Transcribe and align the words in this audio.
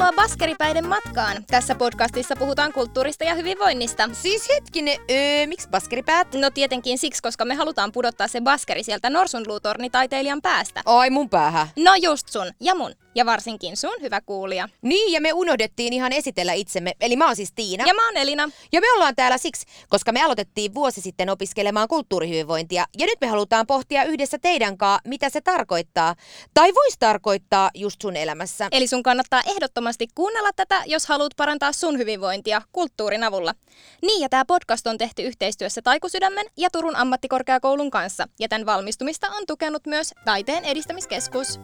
Tervetuloa 0.00 0.28
Baskeripäiden 0.28 0.88
matkaan. 0.88 1.44
Tässä 1.46 1.74
podcastissa 1.74 2.36
puhutaan 2.36 2.72
kulttuurista 2.72 3.24
ja 3.24 3.34
hyvinvoinnista. 3.34 4.10
Siis 4.12 4.48
hetkinen, 4.48 4.98
öö, 5.10 5.46
miksi 5.46 5.68
baskeripäät? 5.68 6.34
No 6.34 6.50
tietenkin 6.50 6.98
siksi, 6.98 7.22
koska 7.22 7.44
me 7.44 7.54
halutaan 7.54 7.92
pudottaa 7.92 8.28
se 8.28 8.40
baskeri 8.40 8.82
sieltä 8.82 9.10
norsunluutornitaiteilijan 9.10 10.42
päästä. 10.42 10.82
Ai 10.84 11.10
mun 11.10 11.30
päähän. 11.30 11.68
No 11.78 11.94
just 12.02 12.28
sun 12.28 12.46
ja 12.60 12.74
mun. 12.74 12.92
Ja 13.14 13.26
varsinkin 13.26 13.76
sun, 13.76 13.94
hyvä 14.00 14.20
kuulija. 14.20 14.68
Niin, 14.82 15.12
ja 15.12 15.20
me 15.20 15.32
unohdettiin 15.32 15.92
ihan 15.92 16.12
esitellä 16.12 16.52
itsemme. 16.52 16.92
Eli 17.00 17.16
mä 17.16 17.26
oon 17.26 17.36
siis 17.36 17.52
Tiina. 17.54 17.84
Ja 17.86 17.94
mä 17.94 18.06
oon 18.06 18.16
Elina. 18.16 18.50
Ja 18.72 18.80
me 18.80 18.92
ollaan 18.92 19.16
täällä 19.16 19.38
siksi, 19.38 19.66
koska 19.88 20.12
me 20.12 20.22
aloitettiin 20.22 20.74
vuosi 20.74 21.00
sitten 21.00 21.30
opiskelemaan 21.30 21.88
kulttuurihyvinvointia. 21.88 22.84
Ja 22.98 23.06
nyt 23.06 23.20
me 23.20 23.26
halutaan 23.26 23.66
pohtia 23.66 24.04
yhdessä 24.04 24.38
teidän 24.38 24.78
kanssa, 24.78 25.08
mitä 25.08 25.30
se 25.30 25.40
tarkoittaa. 25.40 26.14
Tai 26.54 26.74
voisi 26.74 26.96
tarkoittaa 26.98 27.70
just 27.74 28.00
sun 28.02 28.16
elämässä. 28.16 28.68
Eli 28.72 28.86
sun 28.86 29.02
kannattaa 29.02 29.42
ehdottomasti 29.46 30.08
kuunnella 30.14 30.50
tätä, 30.56 30.82
jos 30.86 31.06
haluat 31.06 31.32
parantaa 31.36 31.72
sun 31.72 31.98
hyvinvointia 31.98 32.62
kulttuurin 32.72 33.24
avulla. 33.24 33.54
Niin, 34.02 34.20
ja 34.20 34.28
tämä 34.28 34.44
podcast 34.44 34.86
on 34.86 34.98
tehty 34.98 35.22
yhteistyössä 35.22 35.82
Taikusydämen 35.82 36.46
ja 36.56 36.70
Turun 36.70 36.96
ammattikorkeakoulun 36.96 37.90
kanssa. 37.90 38.28
Ja 38.40 38.48
tämän 38.48 38.66
valmistumista 38.66 39.26
on 39.30 39.46
tukenut 39.46 39.86
myös 39.86 40.14
Taiteen 40.24 40.64
edistämiskeskus. 40.64 41.60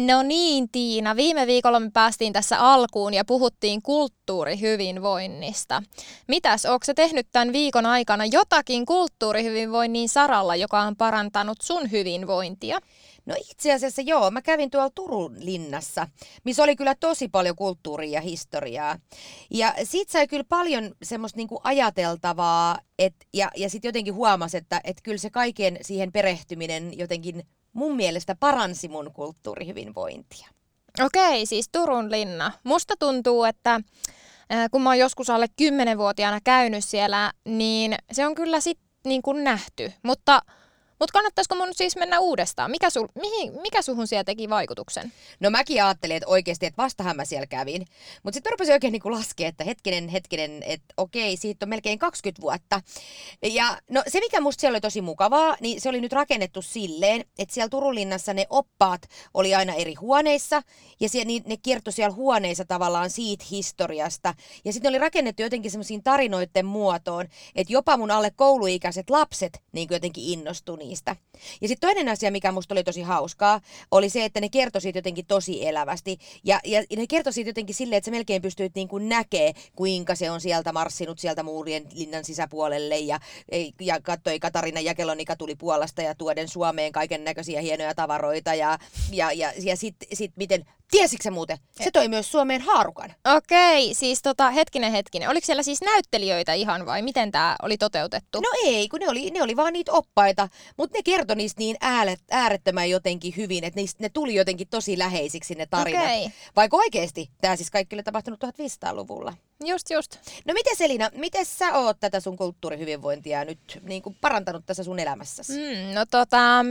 No 0.00 0.22
niin, 0.22 0.68
Tiina. 0.72 1.16
Viime 1.16 1.46
viikolla 1.46 1.80
me 1.80 1.90
päästiin 1.92 2.32
tässä 2.32 2.60
alkuun 2.60 3.14
ja 3.14 3.24
puhuttiin 3.24 3.82
kulttuurihyvinvoinnista. 3.82 5.82
Mitäs, 6.28 6.66
onko 6.66 6.84
se 6.84 6.94
tehnyt 6.94 7.26
tämän 7.32 7.52
viikon 7.52 7.86
aikana 7.86 8.24
jotakin 8.24 8.86
kulttuurihyvinvoinnin 8.86 10.08
saralla, 10.08 10.56
joka 10.56 10.80
on 10.80 10.96
parantanut 10.96 11.60
sun 11.62 11.90
hyvinvointia? 11.90 12.78
No 13.26 13.34
itse 13.50 13.72
asiassa 13.72 14.02
joo, 14.02 14.30
mä 14.30 14.42
kävin 14.42 14.70
tuolla 14.70 14.90
Turun 14.94 15.36
linnassa, 15.38 16.08
missä 16.44 16.62
oli 16.62 16.76
kyllä 16.76 16.94
tosi 17.00 17.28
paljon 17.28 17.56
kulttuuria 17.56 18.10
ja 18.10 18.20
historiaa. 18.20 18.98
Ja 19.50 19.74
siitä 19.84 20.12
sai 20.12 20.26
kyllä 20.26 20.44
paljon 20.48 20.94
semmoista 21.02 21.36
niinku 21.36 21.60
ajateltavaa, 21.64 22.78
et, 22.98 23.14
ja, 23.34 23.50
ja 23.56 23.70
sitten 23.70 23.88
jotenkin 23.88 24.14
huomasi, 24.14 24.56
että 24.56 24.80
et 24.84 24.96
kyllä 25.02 25.18
se 25.18 25.30
kaiken 25.30 25.78
siihen 25.82 26.12
perehtyminen 26.12 26.98
jotenkin 26.98 27.42
mun 27.74 27.96
mielestä 27.96 28.34
paransi 28.34 28.88
mun 28.88 29.10
kulttuurihyvinvointia. 29.12 30.48
Okei, 31.00 31.46
siis 31.46 31.68
Turun 31.72 32.10
linna. 32.10 32.52
Musta 32.64 32.94
tuntuu, 32.98 33.44
että 33.44 33.80
kun 34.70 34.82
mä 34.82 34.90
oon 34.90 34.98
joskus 34.98 35.30
alle 35.30 35.46
10-vuotiaana 35.62 36.40
käynyt 36.44 36.84
siellä, 36.84 37.32
niin 37.44 37.94
se 38.12 38.26
on 38.26 38.34
kyllä 38.34 38.60
sit 38.60 38.78
niin 39.04 39.22
kuin 39.22 39.44
nähty. 39.44 39.92
Mutta 40.02 40.42
mutta 40.98 41.12
kannattaisiko 41.12 41.54
mun 41.54 41.68
siis 41.74 41.96
mennä 41.96 42.20
uudestaan? 42.20 42.70
Mikä, 42.70 42.90
sul, 42.90 43.08
mihin, 43.20 43.52
mikä 43.62 43.82
suhun 43.82 44.06
siellä 44.06 44.24
teki 44.24 44.48
vaikutuksen? 44.48 45.12
No 45.40 45.50
mäkin 45.50 45.84
ajattelin, 45.84 46.16
että 46.16 46.28
oikeasti, 46.28 46.66
että 46.66 46.82
vastahan 46.82 47.16
mä 47.16 47.24
siellä 47.24 47.46
kävin. 47.46 47.86
Mutta 48.22 48.36
sitten 48.36 48.50
rupesin 48.52 48.72
oikein 48.72 48.92
niinku 48.92 49.10
laskea, 49.10 49.48
että 49.48 49.64
hetkinen, 49.64 50.08
hetkinen, 50.08 50.62
että 50.62 50.94
okei, 50.96 51.36
siitä 51.36 51.64
on 51.64 51.68
melkein 51.68 51.98
20 51.98 52.42
vuotta. 52.42 52.80
Ja 53.42 53.78
no 53.90 54.02
se, 54.08 54.20
mikä 54.20 54.40
musta 54.40 54.60
siellä 54.60 54.74
oli 54.74 54.80
tosi 54.80 55.00
mukavaa, 55.00 55.56
niin 55.60 55.80
se 55.80 55.88
oli 55.88 56.00
nyt 56.00 56.12
rakennettu 56.12 56.62
silleen, 56.62 57.24
että 57.38 57.54
siellä 57.54 57.68
Turulinnassa 57.68 58.34
ne 58.34 58.46
oppaat 58.50 59.02
oli 59.34 59.54
aina 59.54 59.74
eri 59.74 59.94
huoneissa. 59.94 60.62
Ja 61.00 61.08
siellä, 61.08 61.26
niin, 61.26 61.42
ne 61.46 61.56
kiertoi 61.56 61.92
siellä 61.92 62.14
huoneissa 62.14 62.64
tavallaan 62.64 63.10
siitä 63.10 63.44
historiasta. 63.50 64.34
Ja 64.64 64.72
sitten 64.72 64.88
oli 64.88 64.98
rakennettu 64.98 65.42
jotenkin 65.42 65.70
semmoisiin 65.70 66.02
tarinoiden 66.02 66.66
muotoon, 66.66 67.26
että 67.54 67.72
jopa 67.72 67.96
mun 67.96 68.10
alle 68.10 68.30
kouluikäiset 68.30 69.10
lapset 69.10 69.62
niin 69.72 69.88
jotenkin 69.90 70.24
innostui 70.24 70.84
niistä. 70.94 71.16
Ja 71.60 71.68
sitten 71.68 71.88
toinen 71.88 72.08
asia, 72.08 72.30
mikä 72.30 72.52
musta 72.52 72.74
oli 72.74 72.84
tosi 72.84 73.02
hauskaa, 73.02 73.60
oli 73.90 74.10
se, 74.10 74.24
että 74.24 74.40
ne 74.40 74.48
kertoi 74.48 74.80
siitä 74.80 74.98
jotenkin 74.98 75.26
tosi 75.26 75.66
elävästi. 75.66 76.18
Ja, 76.44 76.60
ja 76.64 76.82
ne 76.96 77.06
kertoi 77.06 77.32
siitä 77.32 77.48
jotenkin 77.48 77.74
silleen, 77.74 77.96
että 77.96 78.06
sä 78.06 78.10
melkein 78.10 78.42
pystyit 78.42 78.74
niin 78.74 78.88
kuin 78.88 79.08
näkee, 79.08 79.52
kuinka 79.76 80.14
se 80.14 80.30
on 80.30 80.40
sieltä 80.40 80.72
marssinut 80.72 81.18
sieltä 81.18 81.42
muurien 81.42 81.86
linnan 81.94 82.24
sisäpuolelle. 82.24 82.98
Ja, 82.98 83.20
ja 83.80 84.00
katsoi 84.00 84.40
Katarina 84.40 84.80
Jakelonika 84.80 85.36
tuli 85.36 85.54
Puolasta 85.54 86.02
ja 86.02 86.14
tuoden 86.14 86.48
Suomeen 86.48 86.92
kaiken 86.92 87.24
näköisiä 87.24 87.60
hienoja 87.60 87.94
tavaroita. 87.94 88.54
Ja, 88.54 88.78
ja, 89.12 89.32
ja, 89.32 89.52
ja 89.58 89.76
sitten 89.76 90.08
sit 90.12 90.32
miten 90.36 90.64
Tiesitkö 90.90 91.30
muuten? 91.30 91.58
Se 91.70 91.90
toi 91.90 92.08
myös 92.08 92.32
Suomeen 92.32 92.60
haarukan. 92.60 93.14
Okei, 93.36 93.94
siis 93.94 94.22
tota, 94.22 94.50
hetkinen 94.50 94.92
hetkinen. 94.92 95.28
Oliko 95.28 95.46
siellä 95.46 95.62
siis 95.62 95.80
näyttelijöitä 95.80 96.52
ihan 96.52 96.86
vai 96.86 97.02
miten 97.02 97.32
tämä 97.32 97.56
oli 97.62 97.78
toteutettu? 97.78 98.40
No 98.40 98.48
ei, 98.64 98.88
kun 98.88 99.00
ne 99.00 99.08
oli, 99.08 99.30
ne 99.30 99.42
oli 99.42 99.56
vaan 99.56 99.72
niitä 99.72 99.92
oppaita, 99.92 100.48
mutta 100.76 100.98
ne 100.98 101.02
kertoi 101.02 101.36
niistä 101.36 101.58
niin 101.58 101.76
ääret, 101.80 102.20
äärettömän 102.30 102.90
jotenkin 102.90 103.34
hyvin, 103.36 103.64
että 103.64 103.80
niistä, 103.80 104.02
ne 104.02 104.08
tuli 104.08 104.34
jotenkin 104.34 104.68
tosi 104.68 104.98
läheisiksi 104.98 105.54
ne 105.54 105.66
tarinat. 105.66 106.04
Okei. 106.04 106.30
Vaikka 106.56 106.76
oikeasti 106.76 107.30
tämä 107.40 107.56
siis 107.56 107.70
kaikki 107.70 107.96
oli 107.96 108.02
tapahtunut 108.02 108.44
1500-luvulla. 108.44 109.34
Just, 109.64 109.90
just. 109.90 110.16
No 110.44 110.54
miten 110.54 110.76
Selina, 110.76 111.10
miten 111.14 111.46
sä 111.46 111.78
oot 111.78 112.00
tätä 112.00 112.20
sun 112.20 112.36
kulttuurihyvinvointia 112.36 113.44
nyt 113.44 113.80
niin 113.82 114.02
kuin 114.02 114.16
parantanut 114.20 114.66
tässä 114.66 114.84
sun 114.84 114.98
elämässäsi? 114.98 115.52
Mm, 115.52 115.94
no 115.94 116.06
tota, 116.10 116.64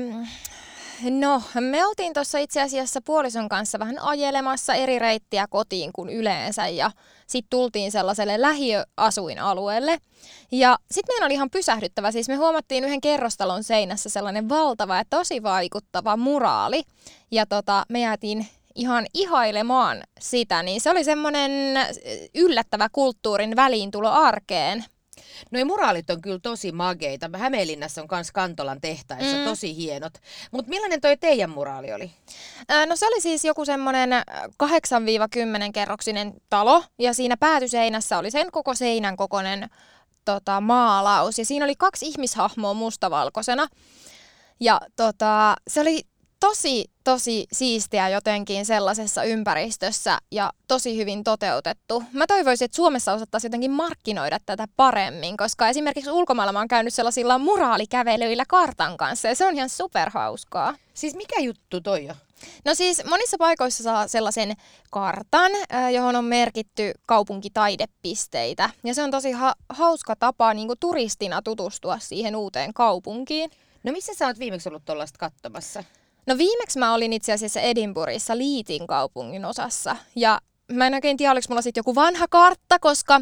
No, 1.09 1.41
me 1.59 1.85
oltiin 1.85 2.13
tuossa 2.13 2.37
itse 2.37 2.61
asiassa 2.61 2.99
puolison 3.05 3.49
kanssa 3.49 3.79
vähän 3.79 3.99
ajelemassa 3.99 4.73
eri 4.73 4.99
reittiä 4.99 5.47
kotiin 5.49 5.93
kuin 5.93 6.09
yleensä 6.09 6.67
ja 6.67 6.91
sitten 7.27 7.49
tultiin 7.49 7.91
sellaiselle 7.91 8.41
lähiöasuinalueelle. 8.41 9.97
Ja 10.51 10.77
sitten 10.91 11.13
meillä 11.13 11.25
oli 11.25 11.33
ihan 11.33 11.49
pysähdyttävä, 11.49 12.11
siis 12.11 12.29
me 12.29 12.35
huomattiin 12.35 12.83
yhden 12.83 13.01
kerrostalon 13.01 13.63
seinässä 13.63 14.09
sellainen 14.09 14.49
valtava 14.49 14.97
ja 14.97 15.03
tosi 15.09 15.43
vaikuttava 15.43 16.17
muraali. 16.17 16.83
Ja 17.31 17.45
tota, 17.45 17.83
me 17.89 17.99
jäätiin 17.99 18.47
ihan 18.75 19.05
ihailemaan 19.13 20.03
sitä, 20.19 20.63
niin 20.63 20.81
se 20.81 20.89
oli 20.89 21.03
semmoinen 21.03 21.51
yllättävä 22.35 22.87
kulttuurin 22.91 23.55
väliintulo 23.55 24.09
arkeen. 24.11 24.85
Noi 25.51 25.63
muraalit 25.63 26.09
on 26.09 26.21
kyllä 26.21 26.39
tosi 26.39 26.71
mageita. 26.71 27.29
Hämeenlinnassa 27.37 28.01
on 28.01 28.07
myös 28.11 28.31
Kantolan 28.31 28.81
tehtaissa 28.81 29.37
mm. 29.37 29.43
tosi 29.43 29.75
hienot. 29.75 30.13
Mutta 30.51 30.69
millainen 30.69 31.01
toi 31.01 31.17
teidän 31.17 31.49
muraali 31.49 31.93
oli? 31.93 32.11
no 32.87 32.95
se 32.95 33.07
oli 33.07 33.21
siis 33.21 33.45
joku 33.45 33.65
semmoinen 33.65 34.09
8-10 34.63 34.65
kerroksinen 35.73 36.33
talo. 36.49 36.83
Ja 36.99 37.13
siinä 37.13 37.37
päätyseinässä 37.37 38.17
oli 38.17 38.31
sen 38.31 38.51
koko 38.51 38.73
seinän 38.73 39.17
kokoinen 39.17 39.69
tota, 40.25 40.61
maalaus. 40.61 41.39
Ja 41.39 41.45
siinä 41.45 41.65
oli 41.65 41.75
kaksi 41.75 42.07
ihmishahmoa 42.07 42.73
mustavalkoisena. 42.73 43.67
Ja 44.59 44.81
tota, 44.95 45.55
se 45.67 45.81
oli 45.81 46.01
tosi, 46.43 46.85
tosi 47.03 47.45
siistiä 47.51 48.09
jotenkin 48.09 48.65
sellaisessa 48.65 49.23
ympäristössä 49.23 50.17
ja 50.31 50.51
tosi 50.67 50.97
hyvin 50.97 51.23
toteutettu. 51.23 52.03
Mä 52.13 52.27
toivoisin, 52.27 52.65
että 52.65 52.75
Suomessa 52.75 53.13
osattaisiin 53.13 53.49
jotenkin 53.49 53.71
markkinoida 53.71 54.39
tätä 54.45 54.67
paremmin, 54.75 55.37
koska 55.37 55.67
esimerkiksi 55.67 56.11
ulkomailla 56.11 56.53
mä 56.53 56.59
oon 56.59 56.67
käynyt 56.67 56.93
sellaisilla 56.93 57.37
moraalikävelyillä 57.37 58.43
kartan 58.47 58.97
kanssa 58.97 59.27
ja 59.27 59.35
se 59.35 59.45
on 59.45 59.55
ihan 59.55 59.69
superhauskaa. 59.69 60.75
Siis 60.93 61.15
mikä 61.15 61.39
juttu 61.39 61.81
toi 61.81 62.09
on? 62.09 62.15
No 62.65 62.75
siis 62.75 63.05
monissa 63.05 63.37
paikoissa 63.37 63.83
saa 63.83 64.07
sellaisen 64.07 64.53
kartan, 64.91 65.51
johon 65.93 66.15
on 66.15 66.25
merkitty 66.25 66.91
kaupunkitaidepisteitä. 67.05 68.69
Ja 68.83 68.93
se 68.93 69.03
on 69.03 69.11
tosi 69.11 69.31
ha- 69.31 69.55
hauska 69.69 70.15
tapa 70.15 70.53
niin 70.53 70.67
kuin 70.67 70.79
turistina 70.79 71.41
tutustua 71.41 71.99
siihen 71.99 72.35
uuteen 72.35 72.73
kaupunkiin. 72.73 73.51
No 73.83 73.91
missä 73.91 74.13
sä 74.13 74.27
oot 74.27 74.39
viimeksi 74.39 74.69
ollut 74.69 74.85
tuollaista 74.85 75.17
katsomassa? 75.19 75.83
No 76.25 76.37
viimeksi 76.37 76.79
mä 76.79 76.93
olin 76.93 77.13
itse 77.13 77.33
asiassa 77.33 77.59
Edinburghissa 77.59 78.37
Liitin 78.37 78.87
kaupungin 78.87 79.45
osassa. 79.45 79.95
Ja 80.15 80.41
mä 80.71 80.87
en 80.87 80.93
oikein 80.93 81.17
tiedä, 81.17 81.31
oliko 81.31 81.45
mulla 81.49 81.61
sitten 81.61 81.79
joku 81.79 81.95
vanha 81.95 82.27
kartta, 82.27 82.79
koska 82.79 83.21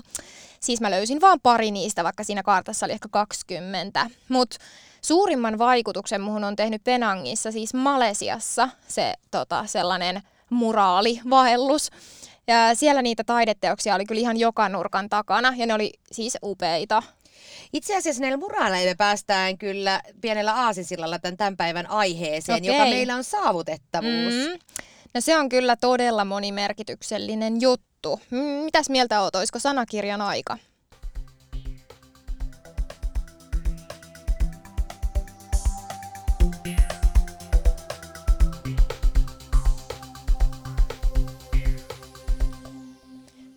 siis 0.60 0.82
mä 0.82 0.92
löysin 0.92 1.22
vaan 1.22 1.40
pari 1.44 1.72
niistä, 1.72 2.04
vaikka 2.04 2.24
siinä 2.24 2.44
kartassa 2.44 2.86
oli 2.86 2.94
ehkä 2.94 3.08
20. 3.12 4.10
Mutta 4.30 4.58
suurimman 5.02 5.58
vaikutuksen 5.58 6.22
muhun 6.22 6.44
on 6.44 6.56
tehnyt 6.56 6.84
Penangissa, 6.84 7.52
siis 7.52 7.74
Malesiassa, 7.74 8.70
se 8.88 9.14
tota, 9.32 9.66
sellainen 9.66 10.22
muraalivaellus. 10.50 11.90
Ja 12.48 12.76
siellä 12.76 13.02
niitä 13.02 13.24
taideteoksia 13.24 13.96
oli 13.96 14.06
kyllä 14.06 14.22
ihan 14.22 14.38
joka 14.38 14.70
nurkan 14.70 15.10
takana 15.10 15.54
ja 15.58 15.66
ne 15.66 15.74
oli 15.74 15.94
siis 16.12 16.38
upeita. 16.44 17.04
Itse 17.74 17.98
asiassa 17.98 18.22
näillä 18.22 18.38
muraaleilla 18.38 18.96
päästään 18.98 19.58
kyllä 19.58 20.02
pienellä 20.22 20.54
aasisillalla 20.54 21.20
tämän, 21.20 21.38
tämän 21.38 21.58
päivän 21.58 21.90
aiheeseen, 21.90 22.64
okay. 22.64 22.76
joka 22.76 22.86
meillä 22.86 23.16
on 23.16 23.24
saavutettavuus. 23.24 24.34
Mm. 24.34 24.60
No 25.14 25.22
se 25.22 25.38
on 25.38 25.50
kyllä 25.50 25.76
todella 25.76 26.26
monimerkityksellinen 26.26 27.62
juttu. 27.62 28.20
Mitäs 28.64 28.90
mieltä 28.90 29.22
oot, 29.22 29.36
olisiko 29.36 29.60
sanakirjan 29.60 30.22
aika? 30.22 30.58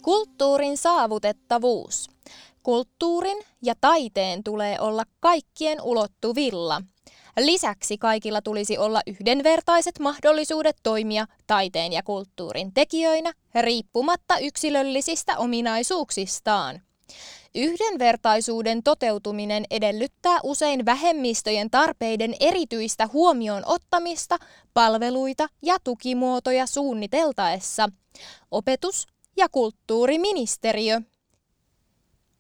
Kulttuurin 0.03 0.77
saavutettavuus. 0.77 2.14
Kulttuurin 2.65 3.43
ja 3.63 3.75
taiteen 3.81 4.45
tulee 4.45 4.81
olla 4.81 5.05
kaikkien 5.21 5.83
ulottuvilla. 5.83 6.83
Lisäksi 7.39 7.99
kaikilla 7.99 8.43
tulisi 8.43 8.79
olla 8.79 9.01
yhdenvertaiset 9.07 9.99
mahdollisuudet 9.99 10.77
toimia 10.83 11.27
taiteen 11.47 11.93
ja 11.93 12.03
kulttuurin 12.03 12.75
tekijöinä 12.75 13.33
riippumatta 13.61 14.39
yksilöllisistä 14.39 15.39
ominaisuuksistaan. 15.39 16.81
Yhdenvertaisuuden 17.55 18.83
toteutuminen 18.83 19.65
edellyttää 19.71 20.39
usein 20.43 20.85
vähemmistöjen 20.85 21.71
tarpeiden 21.71 22.35
erityistä 22.41 23.09
huomioon 23.13 23.63
ottamista 23.67 24.37
palveluita 24.75 25.47
ja 25.63 25.77
tukimuotoja 25.85 26.67
suunniteltaessa. 26.67 27.89
Opetus- 28.51 29.07
ja 29.37 29.49
kulttuuriministeriö. 29.49 31.01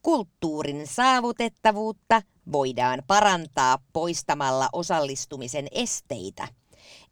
Kulttuurin 0.04 0.86
saavutettavuutta 0.86 2.22
voidaan 2.52 3.02
parantaa 3.06 3.78
poistamalla 3.92 4.68
osallistumisen 4.72 5.68
esteitä. 5.70 6.48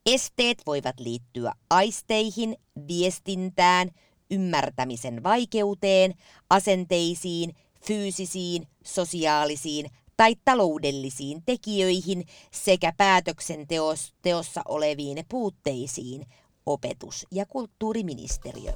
Esteet 0.07 0.63
voivat 0.67 1.01
liittyä 1.01 1.53
aisteihin, 1.71 2.57
viestintään, 2.89 3.91
ymmärtämisen 4.31 5.23
vaikeuteen, 5.23 6.15
asenteisiin, 6.51 7.57
fyysisiin, 7.87 8.67
sosiaalisiin 8.85 9.91
tai 10.17 10.37
taloudellisiin 10.45 11.43
tekijöihin 11.47 12.25
sekä 12.51 12.93
päätöksenteossa 12.97 14.63
oleviin 14.69 15.25
puutteisiin, 15.29 16.27
opetus- 16.67 17.27
ja 17.31 17.47
kulttuuriministeriö. 17.47 18.73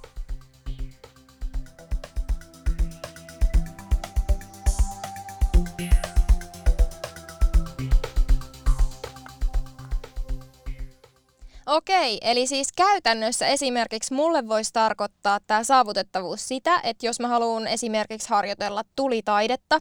Okei, 11.76 12.18
eli 12.22 12.46
siis 12.46 12.68
käytännössä 12.76 13.46
esimerkiksi 13.46 14.14
mulle 14.14 14.48
voisi 14.48 14.72
tarkoittaa 14.72 15.38
tämä 15.46 15.64
saavutettavuus 15.64 16.48
sitä, 16.48 16.80
että 16.82 17.06
jos 17.06 17.20
mä 17.20 17.28
haluan 17.28 17.66
esimerkiksi 17.66 18.28
harjoitella 18.28 18.82
tulitaidetta, 18.96 19.80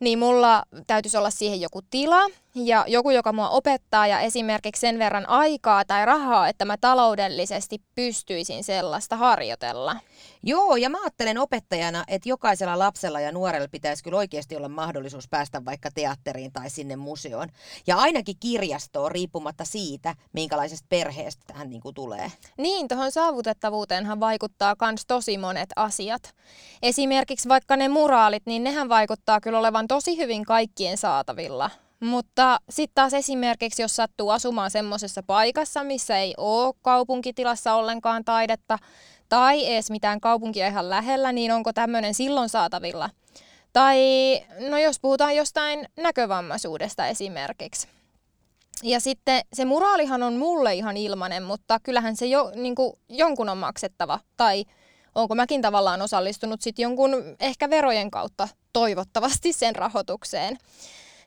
niin 0.00 0.18
mulla 0.18 0.62
täytyisi 0.86 1.16
olla 1.16 1.30
siihen 1.30 1.60
joku 1.60 1.80
tila 1.90 2.22
ja 2.54 2.84
joku, 2.88 3.10
joka 3.10 3.32
mua 3.32 3.48
opettaa 3.48 4.06
ja 4.06 4.20
esimerkiksi 4.20 4.80
sen 4.80 4.98
verran 4.98 5.28
aikaa 5.28 5.84
tai 5.84 6.06
rahaa, 6.06 6.48
että 6.48 6.64
mä 6.64 6.76
taloudellisesti 6.76 7.82
pystyisin 7.94 8.64
sellaista 8.64 9.16
harjoitella. 9.16 9.96
Joo, 10.42 10.76
ja 10.76 10.90
mä 10.90 10.98
ajattelen 11.02 11.38
opettajana, 11.38 12.04
että 12.08 12.28
jokaisella 12.28 12.78
lapsella 12.78 13.20
ja 13.20 13.32
nuorella 13.32 13.68
pitäisi 13.70 14.04
kyllä 14.04 14.18
oikeasti 14.18 14.56
olla 14.56 14.68
mahdollisuus 14.68 15.28
päästä 15.28 15.64
vaikka 15.64 15.90
teatteriin 15.94 16.52
tai 16.52 16.70
sinne 16.70 16.96
museoon. 16.96 17.48
Ja 17.86 17.96
ainakin 17.96 18.36
kirjastoon 18.40 19.10
riippumatta 19.10 19.64
siitä, 19.64 20.14
minkälaisesta 20.32 20.86
perheestä 20.88 21.54
hän 21.54 21.70
niin 21.70 21.82
kuin 21.82 21.94
tulee. 21.94 22.32
Niin, 22.58 22.88
tuohon 22.88 23.12
saavutettavuuteenhan 23.12 24.20
vaikuttaa 24.20 24.76
myös 24.80 25.06
tosi 25.06 25.38
monet 25.38 25.70
asiat. 25.76 26.34
Esimerkiksi 26.82 27.48
vaikka 27.48 27.76
ne 27.76 27.88
muraalit, 27.88 28.46
niin 28.46 28.64
nehän 28.64 28.88
vaikuttaa 28.88 29.40
kyllä 29.40 29.58
olevan 29.58 29.88
tosi 29.88 30.16
hyvin 30.16 30.44
kaikkien 30.44 30.98
saatavilla. 30.98 31.70
Mutta 32.02 32.60
sitten 32.70 32.94
taas 32.94 33.14
esimerkiksi, 33.14 33.82
jos 33.82 33.96
sattuu 33.96 34.30
asumaan 34.30 34.70
semmoisessa 34.70 35.22
paikassa, 35.22 35.84
missä 35.84 36.18
ei 36.18 36.34
ole 36.36 36.74
kaupunkitilassa 36.82 37.74
ollenkaan 37.74 38.24
taidetta, 38.24 38.78
tai 39.28 39.72
edes 39.72 39.90
mitään 39.90 40.20
kaupunkia 40.20 40.66
ihan 40.66 40.90
lähellä, 40.90 41.32
niin 41.32 41.52
onko 41.52 41.72
tämmöinen 41.72 42.14
silloin 42.14 42.48
saatavilla? 42.48 43.10
Tai 43.72 43.98
no 44.68 44.78
jos 44.78 45.00
puhutaan 45.00 45.36
jostain 45.36 45.86
näkövammaisuudesta 45.96 47.06
esimerkiksi. 47.06 47.88
Ja 48.82 49.00
sitten 49.00 49.42
se 49.52 49.64
muraalihan 49.64 50.22
on 50.22 50.36
mulle 50.36 50.74
ihan 50.74 50.96
ilmanen, 50.96 51.42
mutta 51.42 51.80
kyllähän 51.82 52.16
se 52.16 52.26
jo, 52.26 52.52
niin 52.54 52.74
kuin, 52.74 52.92
jonkun 53.08 53.48
on 53.48 53.58
maksettava. 53.58 54.20
Tai 54.36 54.64
onko 55.14 55.34
mäkin 55.34 55.62
tavallaan 55.62 56.02
osallistunut 56.02 56.62
sitten 56.62 56.82
jonkun 56.82 57.36
ehkä 57.40 57.70
verojen 57.70 58.10
kautta 58.10 58.48
toivottavasti 58.72 59.52
sen 59.52 59.76
rahoitukseen. 59.76 60.58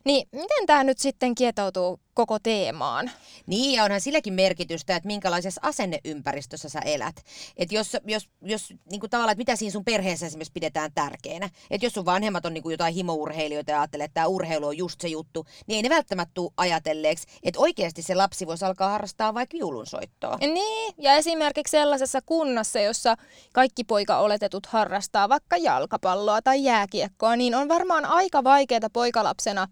Niin 0.05 0.27
miten 0.31 0.65
tämä 0.67 0.83
nyt 0.83 0.97
sitten 0.97 1.35
kietoutuu 1.35 1.99
koko 2.13 2.39
teemaan? 2.39 3.11
Niin, 3.47 3.71
ja 3.77 3.83
onhan 3.83 4.01
silläkin 4.01 4.33
merkitystä, 4.33 4.95
että 4.95 5.07
minkälaisessa 5.07 5.61
asenneympäristössä 5.63 6.69
sä 6.69 6.79
elät. 6.79 7.15
Että 7.57 7.75
jos, 7.75 7.97
jos, 8.05 8.29
jos 8.41 8.73
niin 8.91 8.99
kuin 8.99 9.09
tavallaan, 9.09 9.31
että 9.31 9.39
mitä 9.39 9.55
siinä 9.55 9.71
sun 9.71 9.85
perheessä 9.85 10.25
esimerkiksi 10.25 10.53
pidetään 10.53 10.91
tärkeänä. 10.95 11.49
Että 11.71 11.85
jos 11.85 11.93
sun 11.93 12.05
vanhemmat 12.05 12.45
on 12.45 12.53
niin 12.53 12.63
kuin 12.63 12.73
jotain 12.73 12.93
himourheilijoita 12.93 13.71
ja 13.71 13.81
ajattelee, 13.81 14.05
että 14.05 14.13
tämä 14.13 14.27
urheilu 14.27 14.67
on 14.67 14.77
just 14.77 15.01
se 15.01 15.07
juttu, 15.07 15.45
niin 15.67 15.75
ei 15.75 15.83
ne 15.83 15.89
välttämättä 15.89 16.31
tule 16.33 16.51
ajatelleeksi, 16.57 17.27
että 17.43 17.59
oikeasti 17.59 18.01
se 18.01 18.15
lapsi 18.15 18.47
voisi 18.47 18.65
alkaa 18.65 18.89
harrastaa 18.89 19.33
vaikka 19.33 19.57
viulunsoittoa. 19.57 20.37
Niin, 20.37 20.93
ja 20.97 21.13
esimerkiksi 21.13 21.71
sellaisessa 21.71 22.19
kunnassa, 22.25 22.79
jossa 22.79 23.15
kaikki 23.53 23.83
poika 23.83 24.17
oletetut 24.17 24.65
harrastaa 24.65 25.29
vaikka 25.29 25.57
jalkapalloa 25.57 26.41
tai 26.41 26.63
jääkiekkoa, 26.63 27.35
niin 27.35 27.55
on 27.55 27.69
varmaan 27.69 28.05
aika 28.05 28.43
vaikeaa 28.43 28.89
poikalapsena 28.93 29.67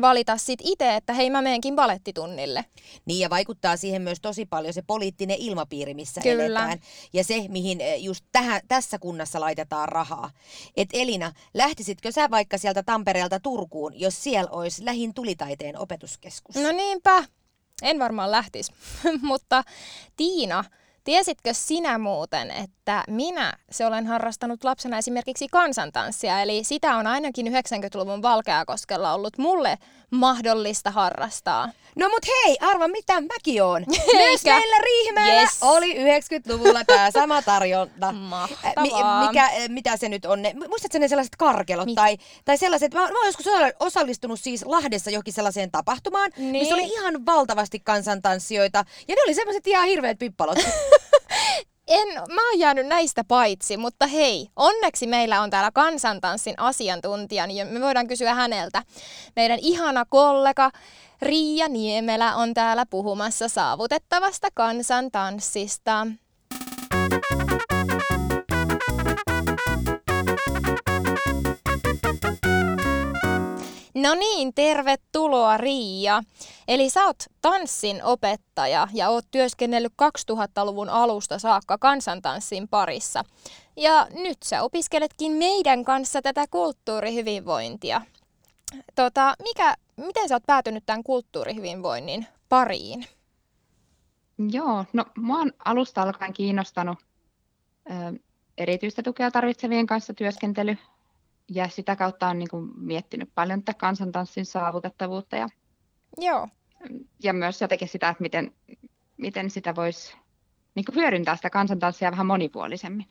valita 0.00 0.36
sit 0.36 0.60
itse, 0.62 0.96
että 0.96 1.12
hei 1.12 1.30
mä 1.30 1.42
meenkin 1.42 1.76
balettitunnille. 1.76 2.64
Niin 3.04 3.20
ja 3.20 3.30
vaikuttaa 3.30 3.76
siihen 3.76 4.02
myös 4.02 4.20
tosi 4.20 4.46
paljon 4.46 4.74
se 4.74 4.82
poliittinen 4.82 5.36
ilmapiiri, 5.38 5.94
missä 5.94 6.20
Kyllä. 6.20 6.44
eletään. 6.44 6.78
Ja 7.12 7.24
se, 7.24 7.44
mihin 7.48 7.80
eh, 7.80 8.02
just 8.02 8.24
tähän, 8.32 8.60
tässä 8.68 8.98
kunnassa 8.98 9.40
laitetaan 9.40 9.88
rahaa. 9.88 10.30
Et 10.76 10.88
Elina, 10.92 11.32
lähtisitkö 11.54 12.12
sä 12.12 12.30
vaikka 12.30 12.58
sieltä 12.58 12.82
Tampereelta 12.82 13.40
Turkuun, 13.40 14.00
jos 14.00 14.22
siellä 14.22 14.50
olisi 14.50 14.84
lähin 14.84 15.14
tulitaiteen 15.14 15.78
opetuskeskus? 15.78 16.56
No 16.56 16.72
niinpä. 16.72 17.24
En 17.82 17.98
varmaan 17.98 18.30
lähtisi. 18.30 18.72
Mutta 19.22 19.64
Tiina, 20.16 20.64
Tiesitkö 21.04 21.54
sinä 21.54 21.98
muuten, 21.98 22.50
että 22.50 23.04
minä 23.08 23.52
se 23.70 23.86
olen 23.86 24.06
harrastanut 24.06 24.64
lapsena 24.64 24.98
esimerkiksi 24.98 25.48
kansantanssia, 25.48 26.40
eli 26.40 26.64
sitä 26.64 26.96
on 26.96 27.06
ainakin 27.06 27.46
90-luvun 27.46 28.22
Valkeakoskella 28.22 29.14
ollut 29.14 29.38
mulle 29.38 29.78
mahdollista 30.10 30.90
harrastaa. 30.90 31.70
No 31.96 32.08
mut 32.08 32.26
hei, 32.26 32.56
arva 32.60 32.88
mitä 32.88 33.20
mäkin 33.20 33.62
oon. 33.62 33.84
Myös 34.16 34.44
meillä 34.44 34.76
Riihimäellä 34.84 35.40
yes. 35.40 35.58
oli 35.60 35.94
90-luvulla 35.94 36.84
tämä 36.84 37.10
sama 37.10 37.42
tarjonta. 37.42 38.12
Mahtavaa. 38.30 39.28
mikä, 39.28 39.50
mitä 39.68 39.96
se 39.96 40.08
nyt 40.08 40.24
on? 40.24 40.42
Ne, 40.42 40.54
muistatko 40.68 40.98
ne 40.98 41.08
sellaiset 41.08 41.36
karkelot 41.36 41.88
tai, 41.94 42.16
tai 42.44 42.58
sellaiset, 42.58 42.94
mä, 42.94 43.00
mä 43.00 43.18
oon 43.18 43.26
joskus 43.26 43.46
osallistunut 43.80 44.40
siis 44.40 44.64
Lahdessa 44.66 45.10
johonkin 45.10 45.34
sellaiseen 45.34 45.70
tapahtumaan, 45.70 46.30
niin. 46.36 46.52
missä 46.52 46.74
oli 46.74 46.84
ihan 46.84 47.26
valtavasti 47.26 47.80
kansantanssijoita 47.80 48.84
ja 49.08 49.14
ne 49.14 49.22
oli 49.22 49.34
semmoiset 49.34 49.66
ihan 49.66 49.86
hirveät 49.86 50.18
pippalot. 50.18 50.58
en, 51.88 52.08
mä 52.14 52.48
oon 52.48 52.58
jäänyt 52.58 52.86
näistä 52.86 53.24
paitsi, 53.24 53.76
mutta 53.76 54.06
hei, 54.06 54.48
onneksi 54.56 55.06
meillä 55.06 55.40
on 55.40 55.50
täällä 55.50 55.70
kansantanssin 55.70 56.54
asiantuntija, 56.56 57.46
niin 57.46 57.66
me 57.66 57.80
voidaan 57.80 58.08
kysyä 58.08 58.34
häneltä. 58.34 58.82
Meidän 59.36 59.58
ihana 59.62 60.04
kollega 60.04 60.70
Riia 61.22 61.68
Niemelä 61.68 62.36
on 62.36 62.54
täällä 62.54 62.86
puhumassa 62.86 63.48
saavutettavasta 63.48 64.48
kansantanssista. 64.54 66.06
No 74.02 74.14
niin, 74.14 74.54
tervetuloa 74.54 75.56
Riia. 75.56 76.22
Eli 76.68 76.90
sä 76.90 77.04
oot 77.04 77.24
tanssin 77.42 78.04
opettaja 78.04 78.88
ja 78.92 79.08
oot 79.08 79.24
työskennellyt 79.30 79.92
2000-luvun 80.30 80.88
alusta 80.88 81.38
saakka 81.38 81.78
kansantanssin 81.78 82.68
parissa. 82.68 83.24
Ja 83.76 84.06
nyt 84.10 84.38
sä 84.44 84.62
opiskeletkin 84.62 85.32
meidän 85.32 85.84
kanssa 85.84 86.22
tätä 86.22 86.44
kulttuurihyvinvointia. 86.50 88.00
Tota, 88.94 89.34
mikä, 89.42 89.76
miten 89.96 90.28
sä 90.28 90.34
oot 90.34 90.46
päätynyt 90.46 90.86
tämän 90.86 91.02
kulttuurihyvinvoinnin 91.02 92.26
pariin? 92.48 93.06
Joo, 94.50 94.84
no 94.92 95.04
mua 95.16 95.38
on 95.38 95.52
alusta 95.64 96.02
alkaen 96.02 96.32
kiinnostanut 96.32 96.98
ö, 97.90 98.18
erityistä 98.58 99.02
tukea 99.02 99.30
tarvitsevien 99.30 99.86
kanssa 99.86 100.14
työskentely 100.14 100.76
ja 101.54 101.68
sitä 101.68 101.96
kautta 101.96 102.28
on 102.28 102.38
niin 102.38 102.48
kuin 102.48 102.70
miettinyt 102.76 103.30
paljon 103.34 103.62
tätä 103.62 103.78
kansantanssin 103.78 104.46
saavutettavuutta 104.46 105.36
ja, 105.36 105.48
Joo. 106.18 106.48
ja 107.22 107.32
myös 107.32 107.60
jotenkin 107.60 107.88
sitä, 107.88 108.08
että 108.08 108.22
miten, 108.22 108.54
miten 109.16 109.50
sitä 109.50 109.74
voisi 109.74 110.16
niin 110.74 110.84
kuin 110.84 110.96
hyödyntää 110.96 111.36
sitä 111.36 111.50
kansantanssia 111.50 112.10
vähän 112.10 112.26
monipuolisemmin. 112.26 113.06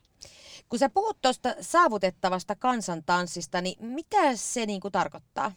Kun 0.69 0.79
sä 0.79 0.89
puhut 0.89 1.21
tuosta 1.21 1.55
saavutettavasta 1.61 2.55
kansantanssista, 2.55 3.61
niin 3.61 3.85
mitä 3.85 4.35
se 4.35 4.65
niin 4.65 4.81
kuin 4.81 4.91
tarkoittaa? 4.91 5.51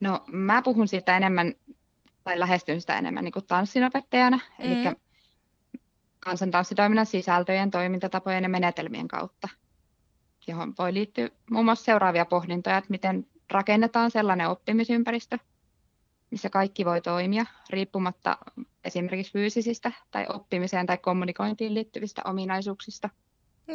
No 0.00 0.24
mä 0.26 0.62
puhun 0.62 0.88
siitä 0.88 1.16
enemmän, 1.16 1.54
tai 2.24 2.40
lähestyn 2.40 2.80
sitä 2.80 2.98
enemmän 2.98 3.24
niin 3.24 3.32
kuin 3.32 3.46
tanssinopettajana, 3.46 4.36
mm. 4.36 4.64
eli 4.64 4.96
kansantanssitoiminnan 6.20 7.06
sisältöjen, 7.06 7.70
toimintatapojen 7.70 8.42
ja 8.42 8.48
menetelmien 8.48 9.08
kautta 9.08 9.48
johon 10.46 10.74
voi 10.78 10.94
liittyä 10.94 11.30
muun 11.50 11.64
muassa 11.64 11.84
seuraavia 11.84 12.26
pohdintoja, 12.26 12.76
että 12.76 12.90
miten 12.90 13.26
rakennetaan 13.50 14.10
sellainen 14.10 14.48
oppimisympäristö, 14.48 15.38
missä 16.30 16.50
kaikki 16.50 16.84
voi 16.84 17.00
toimia 17.00 17.46
riippumatta 17.70 18.38
esimerkiksi 18.84 19.32
fyysisistä 19.32 19.92
tai 20.10 20.26
oppimiseen 20.28 20.86
tai 20.86 20.98
kommunikointiin 20.98 21.74
liittyvistä 21.74 22.22
ominaisuuksista. 22.24 23.10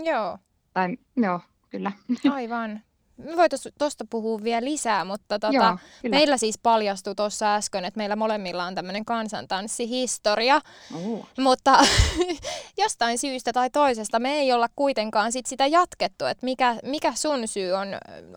Joo. 0.04 0.38
Tai 0.74 0.98
joo, 1.16 1.40
kyllä. 1.70 1.92
Aivan. 2.32 2.82
Me 3.24 3.38
voitaisiin 3.38 3.76
tuosta 3.80 4.06
puhua 4.10 4.44
vielä 4.44 4.66
lisää, 4.66 5.06
mutta 5.06 5.40
tota, 5.40 5.54
Joo, 5.54 5.78
kyllä. 6.02 6.16
meillä 6.16 6.38
siis 6.38 6.58
paljastui 6.64 7.16
tuossa 7.16 7.56
äsken, 7.56 7.86
että 7.86 7.98
meillä 7.98 8.16
molemmilla 8.16 8.66
on 8.66 8.76
tämmöinen 8.76 9.06
kansantanssihistoria, 9.06 10.62
Oo. 10.96 11.26
mutta 11.38 11.80
jostain 12.84 13.18
syystä 13.18 13.54
tai 13.54 13.70
toisesta 13.70 14.20
me 14.20 14.34
ei 14.34 14.54
olla 14.54 14.68
kuitenkaan 14.76 15.32
sit 15.32 15.46
sitä 15.46 15.68
jatkettu, 15.68 16.26
että 16.26 16.46
mikä, 16.46 16.76
mikä 16.84 17.14
sun 17.16 17.48
syy 17.48 17.72
on 17.72 17.88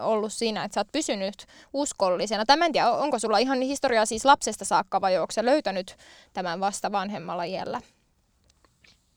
ollut 0.01 0.33
siinä, 0.33 0.65
että 0.65 0.75
sä 0.75 0.81
oot 0.81 0.93
pysynyt 0.93 1.47
uskollisena. 1.73 2.45
Tämä 2.45 2.67
en 2.67 2.73
tiedä, 2.73 2.91
onko 2.91 3.19
sulla 3.19 3.39
ihan 3.39 3.61
historiaa 3.61 4.07
siis 4.07 4.25
lapsesta 4.25 4.65
saakka 4.65 5.01
vai 5.01 5.19
onko 5.19 5.33
sä 5.33 5.45
löytänyt 5.45 5.97
tämän 6.33 6.61
vasta 6.61 6.93
vanhemmalla 6.93 7.45
iällä? 7.45 7.81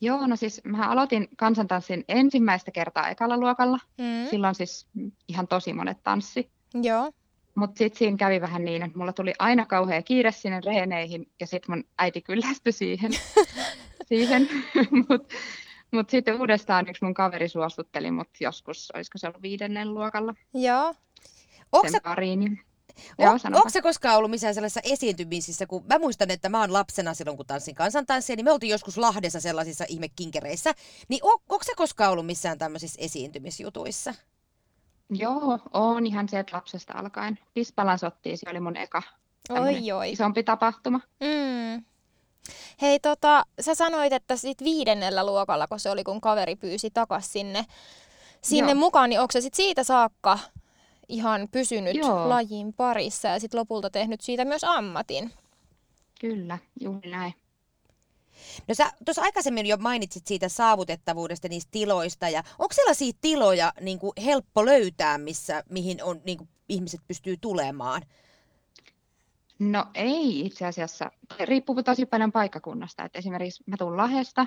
Joo, 0.00 0.26
no 0.26 0.36
siis 0.36 0.60
mä 0.64 0.88
aloitin 0.88 1.28
kansantanssin 1.36 2.04
ensimmäistä 2.08 2.70
kertaa 2.70 3.08
ekalla 3.08 3.36
luokalla. 3.36 3.78
Mm. 3.98 4.30
Silloin 4.30 4.54
siis 4.54 4.86
ihan 5.28 5.48
tosi 5.48 5.72
monet 5.72 5.98
tanssi. 6.02 6.50
Joo. 6.82 7.12
Mutta 7.54 7.78
sitten 7.78 7.98
siinä 7.98 8.16
kävi 8.16 8.40
vähän 8.40 8.64
niin, 8.64 8.82
että 8.82 8.98
mulla 8.98 9.12
tuli 9.12 9.32
aina 9.38 9.66
kauhea 9.66 10.02
kiire 10.02 10.32
sinne 10.32 10.60
reeneihin 10.64 11.30
ja 11.40 11.46
sitten 11.46 11.76
mun 11.76 11.84
äiti 11.98 12.22
kyllästyi 12.22 12.72
siihen. 12.72 13.12
siihen. 14.08 14.48
Mutta 15.08 15.34
mut 15.90 16.10
sitten 16.10 16.40
uudestaan 16.40 16.88
yksi 16.88 17.04
mun 17.04 17.14
kaveri 17.14 17.48
suostutteli 17.48 18.10
mut 18.10 18.28
joskus, 18.40 18.92
olisiko 18.94 19.18
se 19.18 19.26
ollut 19.26 19.42
viidennen 19.42 19.94
luokalla 19.94 20.34
Joo. 20.54 20.94
Onko 21.72 21.88
sen 21.88 22.00
pariin. 22.02 22.60
On, 23.18 23.24
Joo, 23.26 23.38
sanoppa. 23.38 23.58
onko 23.58 23.70
se 23.70 23.82
koskaan 23.82 24.16
ollut 24.16 24.30
missään 24.30 24.54
sellaisissa 24.54 24.80
esiintymisissä, 24.84 25.66
kun 25.66 25.84
mä 25.88 25.98
muistan, 25.98 26.30
että 26.30 26.48
mä 26.48 26.60
oon 26.60 26.72
lapsena 26.72 27.14
silloin, 27.14 27.36
kun 27.36 27.46
tanssin 27.46 27.74
kansantanssia, 27.74 28.36
niin 28.36 28.44
me 28.44 28.52
oltiin 28.52 28.70
joskus 28.70 28.98
Lahdessa 28.98 29.40
sellaisissa 29.40 29.84
ihmekinkereissä. 29.88 30.74
Niin 31.08 31.20
on, 31.22 31.38
onko 31.48 31.64
se 31.64 31.74
koskaan 31.76 32.12
ollut 32.12 32.26
missään 32.26 32.58
tämmöisissä 32.58 33.02
esiintymisjutuissa? 33.02 34.14
Joo, 35.10 35.58
on 35.72 36.06
ihan 36.06 36.28
se, 36.28 36.38
että 36.38 36.56
lapsesta 36.56 36.92
alkaen. 36.96 37.38
Pispalan 37.54 37.98
sottiisi 37.98 38.46
oli 38.50 38.60
mun 38.60 38.76
eka 38.76 39.02
Oi, 39.50 39.92
oi. 39.92 40.12
isompi 40.12 40.42
tapahtuma. 40.42 41.00
Mm. 41.20 41.84
Hei, 42.82 43.00
tota, 43.00 43.44
sä 43.60 43.74
sanoit, 43.74 44.12
että 44.12 44.36
sit 44.36 44.64
viidennellä 44.64 45.26
luokalla, 45.26 45.66
kun 45.66 45.80
se 45.80 45.90
oli, 45.90 46.04
kun 46.04 46.20
kaveri 46.20 46.56
pyysi 46.56 46.90
takas 46.90 47.32
sinne, 47.32 47.66
sinne 48.42 48.72
Joo. 48.72 48.78
mukaan, 48.80 49.10
niin 49.10 49.20
onko 49.20 49.32
se 49.32 49.40
sit 49.40 49.54
siitä 49.54 49.84
saakka 49.84 50.38
ihan 51.08 51.48
pysynyt 51.52 51.96
Joo. 51.96 52.28
lajin 52.28 52.72
parissa 52.72 53.28
ja 53.28 53.40
sit 53.40 53.54
lopulta 53.54 53.90
tehnyt 53.90 54.20
siitä 54.20 54.44
myös 54.44 54.64
ammatin? 54.64 55.32
Kyllä, 56.20 56.58
juuri 56.80 57.10
näin. 57.10 57.34
No 58.68 58.74
sä 58.74 58.92
tuossa 59.04 59.22
aikaisemmin 59.22 59.66
jo 59.66 59.76
mainitsit 59.76 60.26
siitä 60.26 60.48
saavutettavuudesta, 60.48 61.48
niistä 61.48 61.68
tiloista. 61.70 62.28
Ja 62.28 62.42
onko 62.58 62.74
sellaisia 62.74 63.12
tiloja 63.20 63.72
niin 63.80 63.98
kuin 63.98 64.12
helppo 64.24 64.64
löytää, 64.64 65.18
missä, 65.18 65.62
mihin 65.68 66.02
on, 66.02 66.20
niin 66.24 66.38
kuin, 66.38 66.48
ihmiset 66.68 67.00
pystyy 67.08 67.36
tulemaan? 67.36 68.02
No 69.58 69.86
ei 69.94 70.46
itse 70.46 70.66
asiassa. 70.66 71.10
Riippuu 71.40 71.82
tosi 71.82 72.06
paljon 72.06 72.32
paikkakunnasta. 72.32 73.04
Et 73.04 73.16
esimerkiksi 73.16 73.64
mä 73.66 73.76
tulen 73.76 73.96
Lahdesta, 73.96 74.46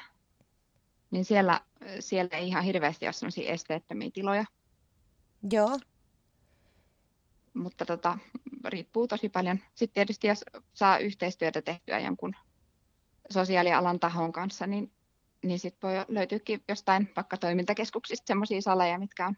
niin 1.12 1.26
siellä, 1.26 1.62
siellä 2.00 2.38
ei 2.38 2.48
ihan 2.48 2.64
hirveästi 2.64 3.06
ole 3.06 3.14
sellaisia 3.14 3.52
esteettömiä 3.52 4.10
tiloja. 4.14 4.46
Joo. 5.52 5.80
Mutta 7.62 7.86
tota, 7.86 8.18
riippuu 8.66 9.08
tosi 9.08 9.30
paljon. 9.30 9.60
Sitten 9.76 9.94
tietysti 9.94 10.28
jos 10.28 10.44
saa 10.74 10.98
yhteistyötä 10.98 11.62
tehtyä 11.62 12.00
jonkun 12.00 12.36
sosiaalialan 13.30 14.00
tahon 14.00 14.32
kanssa, 14.32 14.68
niin, 14.68 14.92
niin 15.44 15.60
sitten 15.60 15.90
voi 15.90 16.06
löytyykin 16.08 16.64
jostain 16.68 17.12
vaikka 17.16 17.38
toimintakeskuksista 17.38 18.28
sellaisia 18.28 18.62
saleja, 18.62 19.00
mitkä 19.00 19.28
on 19.28 19.36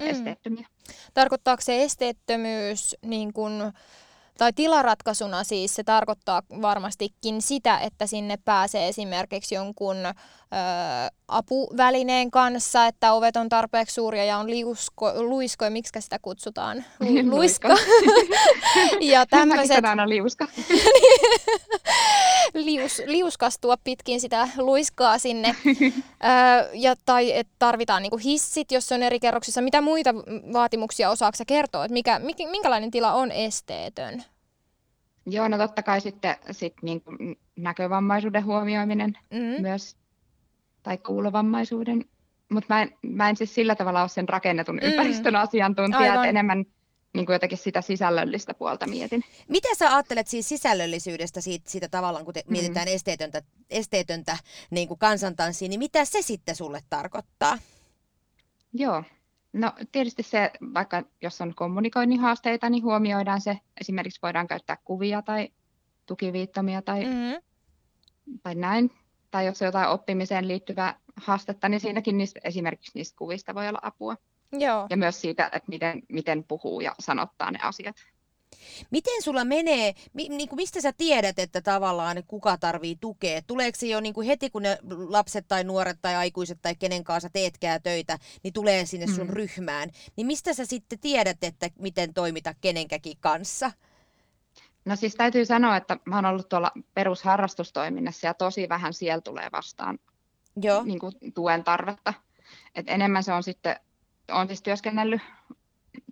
Mm. 0.00 0.06
esteettömiä. 0.06 0.66
Tarkoittaako 1.14 1.62
se 1.62 1.82
esteettömyys 1.82 2.96
niin 3.02 3.32
kun, 3.32 3.72
tai 4.38 4.52
tilaratkaisuna 4.52 5.44
siis 5.44 5.74
se 5.74 5.84
tarkoittaa 5.84 6.42
varmastikin 6.62 7.42
sitä, 7.42 7.78
että 7.78 8.06
sinne 8.06 8.38
pääsee 8.44 8.88
esimerkiksi 8.88 9.54
jonkun 9.54 9.96
ö, 10.06 10.12
apuvälineen 11.28 12.30
kanssa, 12.30 12.86
että 12.86 13.12
ovet 13.12 13.36
on 13.36 13.48
tarpeeksi 13.48 13.94
suuria 13.94 14.24
ja 14.24 14.38
on 14.38 14.50
liusko, 14.50 15.12
luiskoja, 15.14 15.70
miksi 15.70 16.00
sitä 16.00 16.18
kutsutaan? 16.22 16.84
Lu, 17.00 17.36
luiska. 17.36 17.68
ja 19.00 19.18
Mäkin 19.18 19.30
tämmöiset 19.30 19.84
aina 19.84 20.08
liuska. 20.08 20.48
lius, 22.54 23.02
liuskastua 23.06 23.76
pitkin 23.84 24.20
sitä 24.20 24.48
luiskaa 24.56 25.18
sinne. 25.18 25.56
Öö, 25.64 26.70
ja, 26.72 26.94
tai 27.04 27.32
että 27.32 27.52
tarvitaan 27.58 28.02
niinku 28.02 28.20
hissit, 28.24 28.72
jos 28.72 28.88
se 28.88 28.94
on 28.94 29.02
eri 29.02 29.20
kerroksissa. 29.20 29.60
Mitä 29.60 29.80
muita 29.80 30.14
vaatimuksia 30.52 31.10
osaako 31.10 31.38
kertoa? 31.46 31.84
Että 31.84 31.94
mikä, 31.94 32.20
minkälainen 32.50 32.90
tila 32.90 33.12
on 33.12 33.32
esteetön? 33.32 34.24
Joo, 35.30 35.48
no 35.48 35.58
totta 35.58 35.82
kai 35.82 36.00
sitten 36.00 36.36
sit 36.50 36.74
niin 36.82 37.00
kuin 37.00 37.38
näkövammaisuuden 37.56 38.44
huomioiminen 38.44 39.18
Mm. 39.30 39.62
myös, 39.62 39.96
tai 40.82 40.98
kuulovammaisuuden. 40.98 42.04
Mutta 42.52 42.74
mä 42.74 42.82
en, 42.82 42.92
mä 43.02 43.28
en 43.28 43.36
siis 43.36 43.54
sillä 43.54 43.74
tavalla 43.74 44.00
ole 44.00 44.08
sen 44.08 44.28
rakennetun 44.28 44.74
Mm. 44.74 44.88
ympäristön 44.88 45.36
asiantuntija, 45.36 46.14
että 46.14 46.28
enemmän 46.28 46.64
niin 47.14 47.26
kuin 47.26 47.34
jotenkin 47.34 47.58
sitä 47.58 47.80
sisällöllistä 47.80 48.54
puolta 48.54 48.86
mietin. 48.86 49.24
Mitä 49.48 49.68
sä 49.78 49.94
ajattelet 49.94 50.28
siis 50.28 50.48
sisällöllisyydestä 50.48 51.40
siitä, 51.40 51.70
siitä 51.70 51.88
tavallaan, 51.88 52.24
kun 52.24 52.34
te 52.34 52.42
Mm. 52.46 52.52
mietitään 52.52 52.88
esteetöntä, 52.88 53.42
esteetöntä 53.70 54.36
niin 54.70 54.88
kuin 54.88 54.98
kansantanssia, 54.98 55.68
niin 55.68 55.78
mitä 55.80 56.04
se 56.04 56.22
sitten 56.22 56.56
sulle 56.56 56.80
tarkoittaa? 56.90 57.58
Joo. 58.72 59.04
No 59.52 59.72
tietysti 59.92 60.22
se, 60.22 60.50
vaikka 60.74 61.02
jos 61.22 61.40
on 61.40 61.54
kommunikoinnin 61.54 62.20
haasteita, 62.20 62.70
niin 62.70 62.84
huomioidaan 62.84 63.40
se. 63.40 63.58
Esimerkiksi 63.80 64.22
voidaan 64.22 64.48
käyttää 64.48 64.76
kuvia 64.84 65.22
tai 65.22 65.48
tukiviittomia 66.06 66.82
tai, 66.82 67.04
Mm. 67.04 67.42
tai 68.42 68.54
näin. 68.54 68.90
Tai 69.30 69.46
jos 69.46 69.62
on 69.62 69.66
jotain 69.66 69.88
oppimiseen 69.88 70.48
liittyvää 70.48 70.98
haastetta, 71.16 71.68
niin 71.68 71.80
siinäkin 71.80 72.18
niistä, 72.18 72.40
esimerkiksi 72.44 72.92
niistä 72.94 73.16
kuvista 73.18 73.54
voi 73.54 73.68
olla 73.68 73.78
apua. 73.82 74.16
Joo. 74.52 74.86
Ja 74.90 74.96
myös 74.96 75.20
siitä, 75.20 75.46
että 75.46 75.68
miten, 75.68 76.02
miten 76.08 76.44
puhuu 76.44 76.80
ja 76.80 76.94
sanottaa 77.00 77.50
ne 77.50 77.58
asiat. 77.62 77.96
Miten 78.90 79.22
sulla 79.22 79.44
menee, 79.44 79.94
mi, 80.12 80.28
niin 80.28 80.48
kuin 80.48 80.56
mistä 80.56 80.80
sä 80.80 80.92
tiedät, 80.92 81.38
että 81.38 81.60
tavallaan 81.60 82.22
kuka 82.26 82.56
tarvii 82.56 82.96
tukea? 83.00 83.42
Tuleeko 83.42 83.78
se 83.78 83.86
jo 83.86 84.00
niin 84.00 84.14
kuin 84.14 84.26
heti, 84.26 84.50
kun 84.50 84.62
ne 84.62 84.78
lapset 85.08 85.48
tai 85.48 85.64
nuoret 85.64 85.98
tai 86.02 86.14
aikuiset 86.16 86.58
tai 86.62 86.74
kenen 86.74 87.04
kanssa 87.04 87.30
teetkää 87.32 87.78
töitä, 87.78 88.18
niin 88.42 88.52
tulee 88.52 88.86
sinne 88.86 89.06
sun 89.06 89.26
Mm. 89.26 89.32
ryhmään? 89.32 89.90
Niin 90.16 90.26
mistä 90.26 90.54
sä 90.54 90.64
sitten 90.66 90.98
tiedät, 90.98 91.44
että 91.44 91.70
miten 91.78 92.14
toimita 92.14 92.54
kenenkäkin 92.60 93.16
kanssa? 93.20 93.72
No 94.84 94.96
siis 94.96 95.14
täytyy 95.14 95.44
sanoa, 95.44 95.76
että 95.76 95.96
mä 96.04 96.16
oon 96.16 96.24
ollut 96.24 96.48
tuolla 96.48 96.72
perusharrastustoiminnassa 96.94 98.26
ja 98.26 98.34
tosi 98.34 98.68
vähän 98.68 98.94
siellä 98.94 99.20
tulee 99.20 99.48
vastaan 99.52 99.98
Joo. 100.62 100.82
niin 100.82 100.98
kuin 100.98 101.12
tuen 101.34 101.64
tarvetta. 101.64 102.14
Et 102.74 102.88
enemmän 102.88 103.24
se 103.24 103.32
on 103.32 103.42
sitten, 103.42 103.76
on 104.32 104.46
siis 104.46 104.62
työskennellyt, 104.62 105.20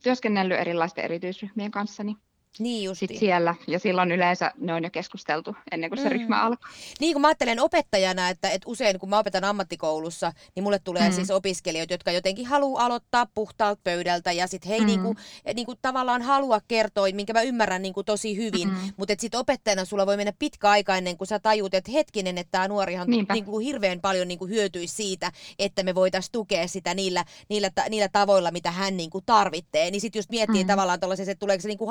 työskennellyt 0.02 0.58
erilaisten 0.58 1.04
erityisryhmien 1.04 1.70
kanssa, 1.70 2.04
niin 2.04 2.16
Niin 2.58 2.96
sit 2.96 3.10
siellä. 3.18 3.54
Ja 3.66 3.78
silloin 3.78 4.12
yleensä 4.12 4.52
ne 4.58 4.74
on 4.74 4.84
jo 4.84 4.90
keskusteltu 4.90 5.56
ennen 5.72 5.90
kuin 5.90 5.98
se 5.98 6.04
Mm. 6.04 6.10
ryhmä 6.10 6.42
alkaa. 6.42 6.70
Niin 7.00 7.12
kun 7.12 7.20
mä 7.22 7.28
ajattelen 7.28 7.60
opettajana, 7.60 8.28
että, 8.28 8.50
että 8.50 8.70
usein 8.70 8.98
kun 8.98 9.08
mä 9.10 9.18
opetan 9.18 9.44
ammattikoulussa, 9.44 10.32
niin 10.54 10.62
mulle 10.64 10.78
tulee 10.78 11.08
mm. 11.08 11.14
Siis 11.14 11.30
opiskelijoita, 11.30 11.94
jotka 11.94 12.12
jotenkin 12.12 12.46
haluaa 12.46 12.84
aloittaa 12.86 13.26
puhtaalta 13.34 13.80
pöydältä 13.84 14.32
ja 14.32 14.46
sitten 14.46 14.68
he 14.68 14.74
ei 14.74 14.80
Mm. 14.80 14.86
niinku, 14.86 15.14
niinku 15.54 15.74
tavallaan 15.82 16.22
halua 16.22 16.60
kertoa, 16.68 17.06
minkä 17.12 17.32
mä 17.32 17.42
ymmärrän 17.42 17.82
niinku 17.82 18.02
tosi 18.04 18.36
hyvin, 18.36 18.68
Mm. 18.68 18.92
mutta 18.96 19.14
sitten 19.18 19.40
opettajana 19.40 19.84
sulla 19.84 20.06
voi 20.06 20.16
mennä 20.16 20.32
pitkä 20.38 20.70
aika 20.70 20.96
ennen 20.96 21.16
kuin 21.16 21.28
sä 21.28 21.38
tajut, 21.38 21.74
että 21.74 21.90
hetkinen, 21.92 22.38
että 22.38 22.50
tämä 22.50 22.68
nuorihan 22.68 23.10
Niinpä. 23.10 23.34
niinku 23.34 23.58
hirveän 23.58 24.00
paljon 24.00 24.28
niinku 24.28 24.46
hyötyisi 24.46 24.94
siitä, 24.94 25.32
että 25.58 25.82
me 25.82 25.94
voitaisiin 25.94 26.32
tukea 26.32 26.68
sitä 26.68 26.94
niillä, 26.94 27.24
niillä, 27.48 27.70
niillä 27.90 28.08
tavoilla, 28.08 28.50
mitä 28.50 28.70
hän 28.70 28.96
niinku 28.96 29.20
tarvitsee. 29.20 29.90
Niin 29.90 30.00
sitten 30.00 30.18
just 30.18 30.30
miettii 30.30 30.64
mm. 30.64 30.68
Tavallaan 30.68 31.00
tuollaisessa, 31.00 31.32
että 31.32 31.40
tuleeko 31.40 31.62
se 31.62 31.68
niinku 31.68 31.86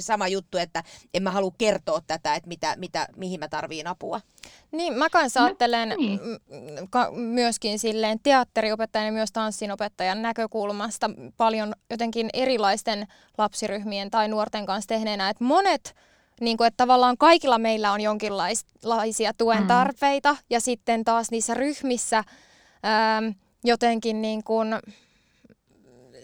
harrastuksissa 0.00 0.12
sama 0.12 0.28
juttu, 0.28 0.58
että 0.58 0.82
en 1.14 1.22
mä 1.22 1.30
halua 1.30 1.52
kertoa 1.58 2.00
tätä, 2.06 2.34
että 2.34 2.48
mitä, 2.48 2.74
mitä, 2.76 3.08
mihin 3.16 3.40
mä 3.40 3.48
tarviin 3.48 3.86
apua. 3.86 4.20
Niin, 4.72 4.92
mä 4.94 5.10
kanssa 5.10 5.40
No, 5.40 5.46
ajattelen 5.46 5.88
niin. 5.98 6.20
mm, 6.22 6.88
ka- 6.90 7.10
myöskin 7.12 7.78
silleen 7.78 8.20
teatteriopettajan 8.22 9.06
ja 9.06 9.12
myös 9.12 9.32
tanssinopettajan 9.32 10.22
näkökulmasta 10.22 11.10
paljon 11.36 11.74
jotenkin 11.90 12.30
erilaisten 12.32 13.06
lapsiryhmien 13.38 14.10
tai 14.10 14.28
nuorten 14.28 14.66
kanssa 14.66 14.88
tehneenä, 14.88 15.30
että 15.30 15.44
monet 15.44 15.94
niin 16.40 16.56
kuin, 16.56 16.66
että 16.66 16.76
tavallaan 16.76 17.16
kaikilla 17.18 17.58
meillä 17.58 17.92
on 17.92 18.00
jonkinlaisia 18.00 19.32
tuen 19.38 19.60
Mm. 19.60 19.66
tarpeita 19.66 20.36
ja 20.50 20.60
sitten 20.60 21.04
taas 21.04 21.30
niissä 21.30 21.54
ryhmissä 21.54 22.18
äm, 22.18 23.34
jotenkin 23.64 24.22
niin 24.22 24.44
kuin, 24.44 24.68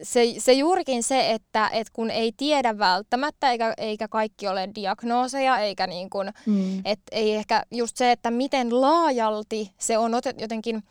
se, 0.03 0.35
se 0.39 0.53
juurikin 0.53 1.03
se, 1.03 1.31
että 1.31 1.69
et 1.73 1.91
kun 1.91 2.11
ei 2.11 2.33
tiedä 2.37 2.79
välttämättä, 2.79 3.51
eikä, 3.51 3.75
eikä 3.77 4.09
kaikki 4.09 4.49
ole 4.49 4.69
diagnooseja, 4.75 5.59
eikä 5.59 5.87
niin 5.87 6.11
kuin, 6.11 6.33
mm. 6.47 6.83
et 6.85 7.01
ei 7.13 7.35
ehkä 7.35 7.63
just 7.71 7.97
se, 7.97 8.13
että 8.13 8.31
miten 8.31 8.81
laajalti 8.81 9.73
se 9.79 9.99
on 9.99 10.15
otet, 10.15 10.41
jotenkin, 10.41 10.83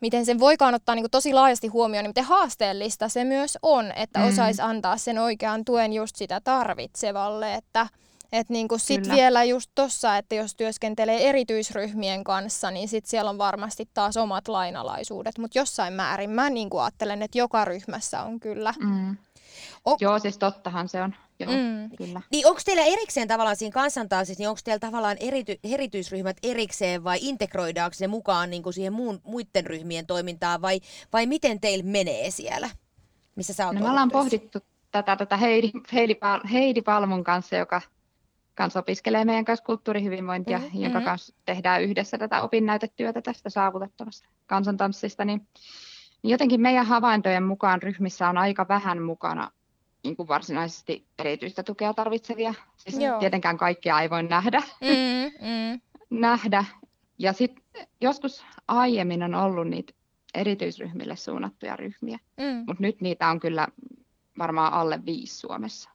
miten 0.00 0.26
sen 0.26 0.38
voikaan 0.38 0.74
ottaa 0.74 0.94
niin 0.94 1.02
kuin 1.02 1.10
tosi 1.10 1.32
laajasti 1.32 1.68
huomioon, 1.68 2.02
niin 2.02 2.10
miten 2.10 2.24
haasteellista 2.24 3.08
se 3.08 3.24
myös 3.24 3.58
on, 3.62 3.92
että 3.96 4.18
mm. 4.18 4.28
osaisi 4.28 4.62
antaa 4.62 4.96
sen 4.96 5.18
oikean 5.18 5.64
tuen 5.64 5.92
just 5.92 6.16
sitä 6.16 6.40
tarvitsevalle, 6.40 7.54
että 7.54 7.86
että 8.32 8.52
niinku 8.52 8.78
sit 8.78 9.02
Kyllä. 9.02 9.14
vielä 9.14 9.44
just 9.44 9.70
tossa, 9.74 10.16
että 10.16 10.34
jos 10.34 10.54
työskentelee 10.54 11.28
erityisryhmien 11.28 12.24
kanssa, 12.24 12.70
niin 12.70 12.88
sit 12.88 13.06
siellä 13.06 13.30
on 13.30 13.38
varmasti 13.38 13.88
taas 13.94 14.16
omat 14.16 14.48
lainalaisuudet. 14.48 15.38
Mutta 15.38 15.58
jossain 15.58 15.92
määrin 15.92 16.30
mä 16.30 16.50
niinku 16.50 16.78
ajattelen, 16.78 17.22
että 17.22 17.38
joka 17.38 17.64
ryhmässä 17.64 18.22
on 18.22 18.40
kyllä. 18.40 18.74
Mm. 18.80 19.16
O- 19.84 19.96
Joo, 20.00 20.18
siis 20.18 20.38
tottahan 20.38 20.88
se 20.88 21.02
on. 21.02 21.14
Joo, 21.40 21.52
mm. 21.52 21.96
kyllä. 21.96 22.22
Niin 22.30 22.46
onko 22.46 22.60
teillä 22.64 22.84
erikseen 22.84 23.28
tavallaan 23.28 23.56
siinä 23.56 23.72
kansantansissa, 23.72 24.40
niin 24.40 24.48
onko 24.48 24.60
teillä 24.64 24.78
tavallaan 24.78 25.16
erity, 25.20 25.58
erityisryhmät 25.64 26.36
erikseen 26.42 27.04
vai 27.04 27.18
integroidaanko 27.20 27.96
ne 28.00 28.06
mukaan 28.06 28.50
niin 28.50 28.62
kuin 28.62 28.72
siihen 28.72 28.92
muun, 28.92 29.20
muiden 29.24 29.66
ryhmien 29.66 30.06
toimintaan 30.06 30.62
vai, 30.62 30.80
vai 31.12 31.26
miten 31.26 31.60
teillä 31.60 31.84
menee 31.84 32.30
siellä? 32.30 32.70
Missä 33.34 33.52
sä 33.52 33.66
oot 33.66 33.74
no, 33.74 33.80
me 33.80 33.90
ollaan 33.90 34.10
pohdittu 34.10 34.58
tätä, 34.90 35.16
tätä 35.16 35.36
Heidi, 35.36 35.70
Heidi, 35.92 36.14
Heidi 36.52 36.82
Palmun 36.82 37.24
kanssa, 37.24 37.56
joka 37.56 37.82
kanssa 38.58 38.80
opiskelee 38.80 39.24
meidän 39.24 39.44
kanssa 39.44 39.64
kulttuurihyvinvointia, 39.64 40.58
mm-hmm. 40.58 40.82
jonka 40.82 41.00
kanssa 41.00 41.34
tehdään 41.44 41.82
yhdessä 41.82 42.18
tätä 42.18 42.42
opinnäytetyötä 42.42 43.22
tästä 43.22 43.50
saavutettavasta 43.50 44.28
kansantanssista, 44.46 45.24
niin, 45.24 45.46
niin 46.22 46.30
jotenkin 46.30 46.60
meidän 46.60 46.86
havaintojen 46.86 47.42
mukaan 47.42 47.82
ryhmissä 47.82 48.28
on 48.28 48.38
aika 48.38 48.66
vähän 48.68 49.02
mukana 49.02 49.50
niin 50.04 50.16
kuin 50.16 50.28
varsinaisesti 50.28 51.06
erityistä 51.18 51.62
tukea 51.62 51.94
tarvitsevia. 51.94 52.54
Siis 52.76 52.98
Joo. 52.98 53.18
tietenkään 53.18 53.58
kaikkia 53.58 54.00
ei 54.00 54.10
voi 54.10 54.22
nähdä. 54.22 54.62
Mm-hmm. 54.80 55.80
nähdä. 56.20 56.64
Ja 57.18 57.32
sitten 57.32 57.64
joskus 58.00 58.44
aiemmin 58.68 59.22
on 59.22 59.34
ollut 59.34 59.68
niitä 59.68 59.92
erityisryhmille 60.34 61.16
suunnattuja 61.16 61.76
ryhmiä, 61.76 62.18
mm. 62.36 62.64
mutta 62.66 62.82
nyt 62.82 63.00
niitä 63.00 63.28
on 63.28 63.40
kyllä 63.40 63.68
varmaan 64.38 64.72
alle 64.72 65.00
viisi 65.06 65.36
Suomessa. 65.36 65.90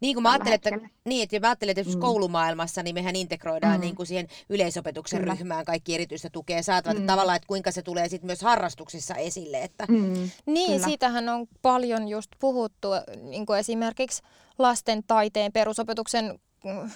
Niin 0.00 0.14
kuin 0.14 0.22
mä 0.22 0.30
ajattelen, 0.30 0.54
että, 0.54 0.88
niin, 1.04 1.22
että 1.22 1.40
mä 1.40 1.46
ajattelen, 1.46 1.78
että 1.78 1.94
mm. 1.94 2.00
koulumaailmassa 2.00 2.82
niin 2.82 2.94
mehän 2.94 3.16
integroidaan 3.16 3.74
mm. 3.74 3.80
niin 3.80 3.96
kuin 3.96 4.06
siihen 4.06 4.28
yleisopetuksen 4.48 5.20
Kyllä. 5.20 5.34
ryhmään 5.34 5.64
kaikki 5.64 5.94
erityistä 5.94 6.30
tukea 6.30 6.62
saatavat. 6.62 6.98
Mm. 6.98 7.06
Tavallaan, 7.06 7.36
että 7.36 7.46
kuinka 7.46 7.70
se 7.70 7.82
tulee 7.82 8.08
sitten 8.08 8.26
myös 8.26 8.42
harrastuksissa 8.42 9.14
esille. 9.14 9.62
Että... 9.62 9.84
Mm. 9.88 10.30
Niin, 10.46 10.72
Kyllä. 10.72 10.86
siitähän 10.86 11.28
on 11.28 11.46
paljon 11.62 12.08
just 12.08 12.30
puhuttu 12.38 12.88
niin 13.22 13.46
kuin 13.46 13.58
esimerkiksi 13.58 14.22
lasten 14.58 15.02
taiteen 15.06 15.52
perusopetuksen 15.52 16.38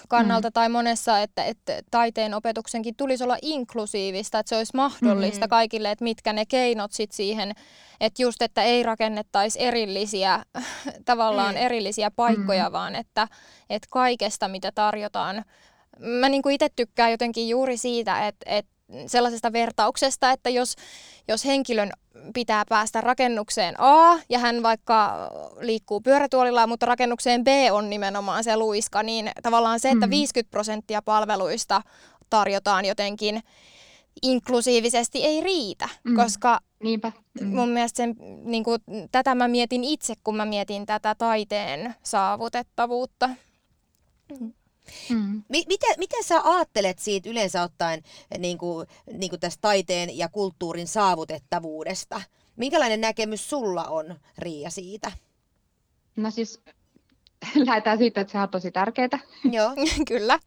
kannalta 0.07 0.47
mm. 0.47 0.53
tai 0.53 0.69
monessa, 0.69 1.19
että, 1.19 1.45
että 1.45 1.81
taiteen 1.91 2.33
opetuksenkin 2.33 2.95
tulisi 2.95 3.23
olla 3.23 3.37
inklusiivista, 3.41 4.39
että 4.39 4.49
se 4.49 4.57
olisi 4.57 4.75
mahdollista 4.75 5.45
mm. 5.45 5.49
kaikille, 5.49 5.91
että 5.91 6.03
mitkä 6.03 6.33
ne 6.33 6.45
keinot 6.45 6.91
sitten 6.91 7.15
siihen, 7.15 7.51
että 7.99 8.21
just, 8.21 8.41
että 8.41 8.63
ei 8.63 8.83
rakennettaisi 8.83 9.61
erillisiä, 9.61 10.43
tavallaan 11.05 11.55
mm. 11.55 11.61
erillisiä 11.61 12.11
paikkoja, 12.11 12.69
mm. 12.69 12.73
vaan 12.73 12.95
että, 12.95 13.27
että 13.69 13.87
kaikesta, 13.91 14.47
mitä 14.47 14.71
tarjotaan. 14.75 15.45
Mä 15.99 16.29
niin 16.29 16.51
itse 16.51 16.67
tykkään 16.75 17.11
jotenkin 17.11 17.49
juuri 17.49 17.77
siitä, 17.77 18.27
että, 18.27 18.45
että 18.49 18.70
sellaisesta 19.07 19.53
vertauksesta, 19.53 20.31
että 20.31 20.49
jos, 20.49 20.75
jos 21.27 21.45
henkilön 21.45 21.91
pitää 22.33 22.63
päästä 22.69 23.01
rakennukseen 23.01 23.75
A 23.77 24.19
ja 24.29 24.39
hän 24.39 24.63
vaikka 24.63 25.29
liikkuu 25.59 26.01
pyörätuolilla, 26.01 26.67
mutta 26.67 26.85
rakennukseen 26.85 27.43
B 27.43 27.47
on 27.71 27.89
nimenomaan 27.89 28.43
se 28.43 28.57
luiska, 28.57 29.03
niin 29.03 29.31
tavallaan 29.43 29.79
se, 29.79 29.89
että 29.89 30.09
50 30.09 30.47
mm. 30.47 30.51
prosenttia 30.51 31.01
palveluista 31.01 31.81
tarjotaan 32.29 32.85
jotenkin 32.85 33.41
inklusiivisesti 34.21 35.23
ei 35.25 35.41
riitä, 35.41 35.89
mm. 36.03 36.15
koska 36.15 36.59
Niinpä. 36.83 37.11
Mm. 37.41 37.47
mun 37.47 37.69
mielestä 37.69 37.97
sen, 37.97 38.15
niin 38.43 38.63
kuin, 38.63 38.79
tätä 39.11 39.35
mä 39.35 39.47
mietin 39.47 39.83
itse, 39.83 40.13
kun 40.23 40.35
mä 40.35 40.45
mietin 40.45 40.85
tätä 40.85 41.15
taiteen 41.15 41.95
saavutettavuutta. 42.03 43.29
Mm. 44.39 44.53
Mm. 45.09 45.43
Miten, 45.49 45.95
miten 45.97 46.23
sä 46.23 46.41
ajattelet 46.43 46.99
siitä 46.99 47.29
yleensä 47.29 47.61
ottaen 47.63 48.03
niin 48.37 48.57
kuin, 48.57 48.87
niin 49.13 49.29
kuin 49.29 49.39
tästä 49.39 49.61
taiteen 49.61 50.17
ja 50.17 50.29
kulttuurin 50.29 50.87
saavutettavuudesta? 50.87 52.21
Minkälainen 52.55 53.01
näkemys 53.01 53.49
sulla 53.49 53.83
on, 53.83 54.15
Riia, 54.37 54.69
siitä? 54.69 55.11
No 56.15 56.31
siis 56.31 56.61
lähdetään 57.55 57.97
siitä, 57.97 58.21
että 58.21 58.31
se 58.31 58.37
on 58.37 58.49
tosi 58.49 58.71
tärkeää. 58.71 59.19
Joo, 59.51 59.71
kyllä. 60.07 60.39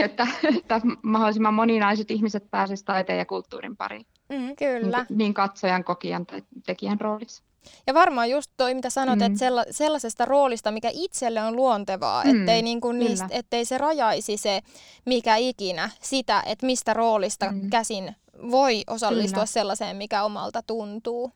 että, 0.00 0.26
että 0.58 0.80
mahdollisimman 1.02 1.54
moninaiset 1.54 2.10
ihmiset 2.10 2.50
pääsisivät 2.50 2.86
taiteen 2.86 3.18
ja 3.18 3.26
kulttuurin 3.26 3.76
pariin. 3.76 4.06
Mm, 4.28 4.56
kyllä. 4.56 5.06
Niin, 5.08 5.18
niin 5.18 5.34
katsojan, 5.34 5.84
kokijan 5.84 6.26
tai 6.26 6.42
tekijän 6.66 7.00
roolissa. 7.00 7.42
Ja 7.86 7.94
varmaan 7.94 8.30
just 8.30 8.50
toi, 8.56 8.74
mitä 8.74 8.90
sanot, 8.90 9.18
mm. 9.18 9.22
että 9.22 9.38
sella, 9.38 9.64
sellaisesta 9.70 10.24
roolista, 10.24 10.72
mikä 10.72 10.90
itselle 10.92 11.42
on 11.42 11.56
luontevaa, 11.56 12.24
mm. 12.24 12.40
ettei, 12.40 12.62
niin 12.62 12.80
kuin 12.80 12.98
niistä, 12.98 13.28
ettei 13.30 13.64
se 13.64 13.78
rajaisi 13.78 14.36
se 14.36 14.60
mikä 15.04 15.36
ikinä 15.36 15.90
sitä, 16.00 16.42
että 16.46 16.66
mistä 16.66 16.94
roolista 16.94 17.52
mm. 17.52 17.70
käsin 17.70 18.16
voi 18.50 18.82
osallistua 18.86 19.34
Kyllä. 19.34 19.46
sellaiseen, 19.46 19.96
mikä 19.96 20.24
omalta 20.24 20.62
tuntuu. 20.62 21.32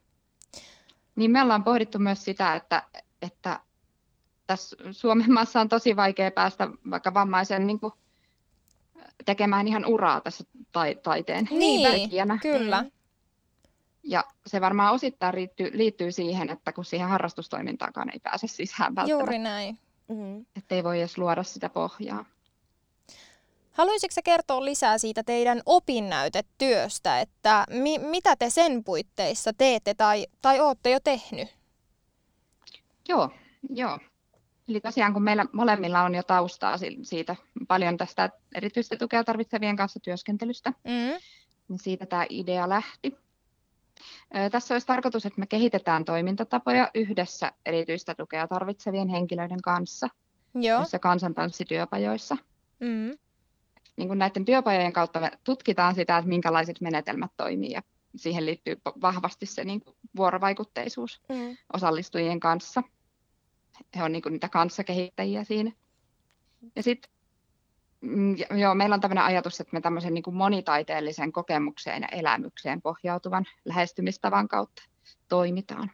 Niin 1.17 1.31
me 1.31 1.43
ollaan 1.43 1.65
pohdittu 1.65 1.99
myös 1.99 2.25
sitä, 2.25 2.55
että, 2.55 2.83
että 3.23 3.61
tässä 4.47 4.77
Suomen 4.91 5.33
maassa 5.33 5.61
on 5.61 5.69
tosi 5.69 5.97
vaikea 5.97 6.31
päästä 6.31 6.69
vaikka 6.91 7.15
vammaisen 7.15 7.67
niin 7.67 7.81
kuin, 7.81 7.93
tekemään 9.25 9.69
ihan 9.69 9.87
uraa 9.87 10.21
tässä 10.21 10.45
tai, 10.73 10.95
taiteen 11.03 11.49
niin, 11.51 12.11
Kyllä. 12.43 12.85
Ja 14.09 14.25
se 14.47 14.61
varmaan 14.61 14.95
osittain 14.95 15.35
liittyy, 15.35 15.71
liittyy 15.75 16.13
siihen, 16.13 16.51
että 16.51 16.73
kun 16.73 16.85
siihen 16.85 17.09
harrastustoimintaakaan 17.09 18.11
ei 18.13 18.21
pääse 18.21 18.47
sisään 18.47 18.95
välttämättä. 18.95 19.25
Juuri 19.25 19.39
näin. 19.39 19.79
Mm-hmm. 20.09 20.47
Että 20.57 20.75
ei 20.75 20.85
voi 20.85 20.99
edes 20.99 21.19
luoda 21.19 21.43
sitä 21.43 21.69
pohjaa. 21.69 22.25
Haluaisitko 23.73 24.21
kertoa 24.25 24.65
lisää 24.65 24.99
siitä 24.99 25.23
teidän 25.23 25.63
opinnäytetyöstä, 25.67 27.21
että 27.21 27.65
mi- 27.71 27.99
mitä 27.99 28.37
te 28.37 28.51
sen 28.51 28.85
puitteissa 28.85 29.53
teette 29.59 29.95
tai, 29.95 30.27
tai 30.43 30.61
olette 30.61 30.91
jo 30.91 31.01
tehnyt? 31.01 31.49
Joo, 33.09 33.31
joo. 33.71 33.99
Eli 34.69 34.81
tosiaan 34.81 35.13
kun 35.13 35.23
meillä 35.23 35.47
molemmilla 35.53 36.03
on 36.03 36.15
jo 36.15 36.23
taustaa 36.23 36.77
siitä 37.03 37.37
paljon 37.69 37.97
tästä 37.97 38.31
erityistä 38.55 38.97
tukea 38.97 39.25
tarvitsevien 39.25 39.77
kanssa 39.77 40.01
työskentelystä, 40.01 40.71
mm. 40.71 41.19
niin 41.69 41.79
siitä 41.79 42.07
tämä 42.07 42.27
idea 42.29 42.69
lähti. 42.69 43.26
Tässä 44.51 44.75
olisi 44.75 44.87
tarkoitus, 44.87 45.27
että 45.27 45.41
me 45.41 45.47
kehitetään 45.47 46.05
toimintatapoja 46.05 46.91
yhdessä 46.95 47.53
erityistä 47.67 48.15
tukea 48.15 48.49
tarvitsevien 48.49 49.09
henkilöiden 49.09 49.63
kanssa 49.63 50.09
Joo. 50.55 50.79
näissä 50.79 50.99
kansantanssityöpajoissa. 50.99 52.37
Mm. 52.81 53.19
Niin 53.97 54.09
kuin 54.09 54.19
näiden 54.19 54.45
työpajojen 54.45 54.93
kautta 54.93 55.21
me 55.21 55.31
tutkitaan 55.45 55.95
sitä, 55.95 56.19
että 56.19 56.29
minkälaiset 56.29 56.81
menetelmät 56.81 57.31
toimii 57.37 57.71
ja 57.71 57.83
siihen 58.17 58.47
liittyy 58.47 58.81
vahvasti 59.01 59.47
se 59.47 59.65
niin 59.65 59.81
kuin 59.81 59.97
vuorovaikutteisuus 60.17 61.21
mm. 61.29 61.57
osallistujien 61.73 62.41
kanssa. 62.41 62.83
He 63.97 64.03
on 64.03 64.13
niin 64.13 64.23
kuin 64.23 64.33
niitä 64.33 64.49
kanssakehittäjiä 64.49 65.45
siinä. 65.45 65.73
Ja 66.77 66.83
sitten 66.83 67.11
joo, 68.57 68.75
meillä 68.75 68.95
on 68.95 69.01
tämmöinen 69.01 69.25
ajatus, 69.25 69.61
että 69.61 69.77
me 69.77 69.81
tämmöisen 69.81 70.15
niin 70.15 70.23
kuin 70.23 70.37
monitaiteellisen 70.37 71.33
kokemukseen 71.33 72.03
ja 72.03 72.09
elämykseen 72.09 72.83
pohjautuvan 72.83 73.45
lähestymistavan 73.65 74.49
kautta 74.49 74.83
toimitaan. 75.29 75.91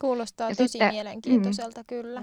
Kuulostaa 0.00 0.48
ja 0.48 0.56
tosi 0.56 0.68
sitten, 0.68 0.94
mielenkiintoiselta, 0.94 1.80
mm, 1.80 1.86
kyllä. 1.86 2.22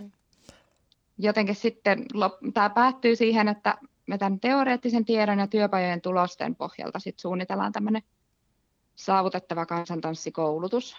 Jotenkin 1.17 1.55
sitten 1.55 2.05
tämä 2.53 2.69
päättyy 2.69 3.15
siihen, 3.15 3.47
että 3.47 3.77
me 4.07 4.17
tämän 4.17 4.39
teoreettisen 4.39 5.05
tiedon 5.05 5.39
ja 5.39 5.47
työpajojen 5.47 6.01
tulosten 6.01 6.55
pohjalta 6.55 6.99
sit 6.99 7.19
suunnitellaan 7.19 7.71
tämmöinen 7.71 8.03
saavutettava 8.95 9.65
kansantanssikoulutus, 9.65 10.97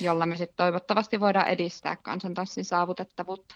jolla 0.00 0.26
me 0.26 0.36
sitten 0.36 0.56
toivottavasti 0.56 1.20
voidaan 1.20 1.48
edistää 1.48 1.96
kansantanssin 1.96 2.64
saavutettavuutta. 2.64 3.54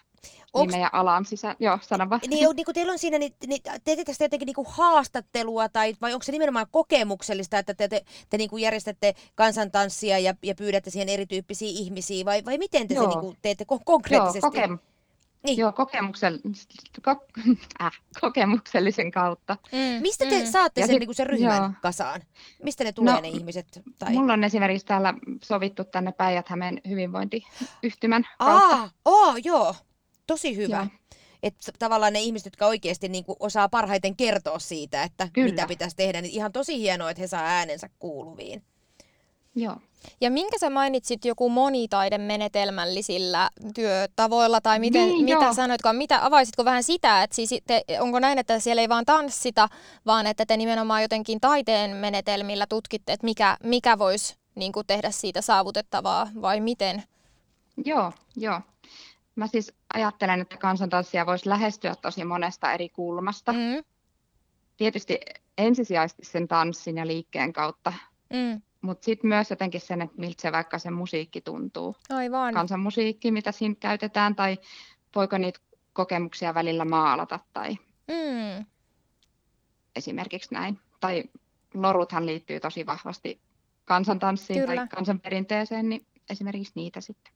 Onks... 0.52 0.72
Niin 0.72 0.80
meidän 0.80 0.94
alan 1.00 1.24
sisään, 1.24 1.56
joo, 1.58 1.78
sano 1.82 2.11
vaan. 2.11 2.20
Niin, 2.26 2.56
niin 2.56 2.64
kun 2.64 2.74
teillä 2.74 2.92
on 2.92 2.98
siinä, 2.98 3.18
niin, 3.18 3.35
niin 3.46 3.62
teettekö 3.85 4.12
te 4.18 4.24
jotenkin 4.24 4.46
niin 4.46 4.66
haastattelua 4.68 5.68
tai 5.68 5.94
vai 6.00 6.12
onko 6.12 6.22
se 6.22 6.32
nimenomaan 6.32 6.66
kokemuksellista, 6.70 7.58
että 7.58 7.74
te, 7.74 7.88
te, 7.88 8.04
te 8.30 8.38
niin 8.38 8.50
järjestätte 8.58 9.14
kansantanssia 9.35 10.18
ja, 10.18 10.35
ja 10.42 10.54
pyydätte 10.54 10.90
siihen 10.90 11.08
erityyppisiä 11.08 11.68
ihmisiä 11.68 12.24
vai, 12.24 12.44
vai 12.44 12.58
miten 12.58 12.88
te 12.88 12.94
joo. 12.94 13.04
se 13.04 13.08
niin 13.08 13.20
kuin 13.20 13.37
teette 13.42 13.64
konkreettisesti? 13.85 14.58
Joo, 14.58 14.66
koke- 14.66 14.91
Niin. 15.42 15.59
Joo, 15.59 15.72
kokemuksell... 15.72 16.38
ko... 17.05 17.11
äh, 17.83 18.00
kokemuksellisen 18.20 19.11
kautta. 19.11 19.57
Mm. 19.72 20.02
Mistä 20.02 20.26
te 20.26 20.40
mm. 20.40 20.46
saatte 20.46 20.81
Ja 20.81 20.87
sen, 20.87 20.94
sit- 20.94 21.00
niin 21.00 21.07
kuin 21.07 21.16
sen 21.16 21.26
ryhmän 21.26 21.62
joo. 21.62 21.70
kasaan? 21.83 22.22
Mistä 22.62 22.85
ne 22.85 22.92
tulee 22.92 23.14
No, 23.14 23.20
ne 23.20 23.28
ihmiset? 23.28 23.83
Tai... 23.98 24.12
Mulla 24.12 24.33
on 24.33 24.44
esimerkiksi 24.44 24.87
täällä 24.87 25.14
sovittu 25.42 25.85
tänne 25.85 26.12
Päijät-Hämeen 26.12 26.81
hyvinvointiyhtymän 26.88 28.26
kautta. 28.38 28.76
Aa, 28.76 28.90
oo, 29.05 29.35
joo. 29.44 29.74
Tosi 30.26 30.57
hyvä. 30.57 30.76
Joo. 30.76 30.87
Että 31.42 31.72
tavallaan 31.78 32.12
ne 32.12 32.20
ihmiset, 32.20 32.46
jotka 32.46 32.66
oikeasti 32.66 33.09
niin 33.09 33.24
kuin 33.24 33.37
osaa 33.40 33.68
parhaiten 33.68 34.16
kertoa 34.16 34.59
siitä, 34.59 35.02
että 35.02 35.28
Kyllä. 35.33 35.50
mitä 35.50 35.66
pitäisi 35.66 35.96
tehdä, 35.96 36.20
niin 36.20 36.35
ihan 36.35 36.52
tosi 36.52 36.78
hienoa, 36.78 37.11
että 37.11 37.20
he 37.20 37.26
saa 37.26 37.42
äänensä 37.42 37.88
kuuluviin. 37.98 38.62
Joo. 39.55 39.77
Ja 40.21 40.31
minkä 40.31 40.59
sä 40.59 40.71
mainitsit 40.71 41.25
joku 41.25 41.49
monitaidemenetelmällisillä 41.49 43.51
työtavoilla 43.75 44.61
tai 44.61 44.79
miten, 44.79 45.09
Niin, 45.09 45.25
mitä 45.25 45.45
joo. 45.45 45.55
sanoitkaan, 45.55 45.97
mitä, 45.97 46.27
avaisitko 46.27 46.65
vähän 46.65 46.83
sitä, 46.83 47.23
että 47.23 47.37
siis 47.37 47.55
te, 47.67 47.85
onko 48.01 48.21
näin, 48.21 48.38
että 48.38 48.59
siellä 48.59 48.83
ei 48.83 48.88
vaan 48.88 49.05
tanssita, 49.05 49.69
vaan 50.07 50.27
että 50.27 50.47
te 50.47 50.57
nimenomaan 50.57 51.03
jotenkin 51.03 51.41
taiteen 51.41 51.97
menetelmillä 51.97 52.67
tutkitte, 52.69 53.12
että 53.12 53.25
mikä, 53.25 53.57
mikä 53.65 53.99
voisi 53.99 54.37
niin 54.55 54.73
kuin 54.73 54.87
tehdä 54.87 55.11
siitä 55.11 55.41
saavutettavaa 55.41 56.29
vai 56.43 56.61
miten? 56.61 57.03
Joo, 57.85 58.12
joo. 58.37 58.61
Mä 59.37 59.47
siis 59.47 59.73
ajattelen, 59.95 60.41
että 60.41 60.57
kansantanssia 60.57 61.27
voisi 61.27 61.49
lähestyä 61.49 61.95
tosi 62.03 62.25
monesta 62.25 62.73
eri 62.73 62.88
kulmasta. 62.88 63.53
Mm, 63.53 63.85
Tietysti 64.77 65.19
ensisijaisesti 65.59 66.25
sen 66.25 66.49
tanssin 66.49 66.97
ja 66.97 67.07
liikkeen 67.07 67.53
kautta, 67.53 67.93
mm, 68.33 68.62
mutta 68.83 69.05
sitten 69.05 69.29
myös 69.29 69.51
jotenkin 69.51 69.81
sen, 69.81 70.03
että 70.03 70.21
miltä 70.21 70.42
se 70.42 70.53
vaikka 70.53 70.79
se 70.79 70.90
musiikki 70.90 71.40
tuntuu. 71.40 71.97
aivan. 72.11 72.55
Kansanmusiikki, 72.55 73.31
mitä 73.31 73.53
siinä 73.53 73.75
käytetään, 73.81 74.37
tai 74.37 74.59
voiko 75.14 75.38
niitä 75.38 75.61
kokemuksia 75.92 76.55
välillä 76.55 76.85
maalata, 76.85 77.38
tai 77.53 77.77
Mm, 78.09 78.66
esimerkiksi 79.97 80.55
näin. 80.55 80.79
Tai 81.01 81.25
loruthan 81.75 82.27
liittyy 82.27 82.61
tosi 82.61 82.87
vahvasti 82.87 83.40
kansantanssiin 83.85 84.61
Kyllä. 84.61 84.77
tai 84.77 84.88
kansanperinteeseen, 84.88 85.88
niin 85.88 86.07
esimerkiksi 86.31 86.73
niitä 86.77 87.01
sitten 87.01 87.33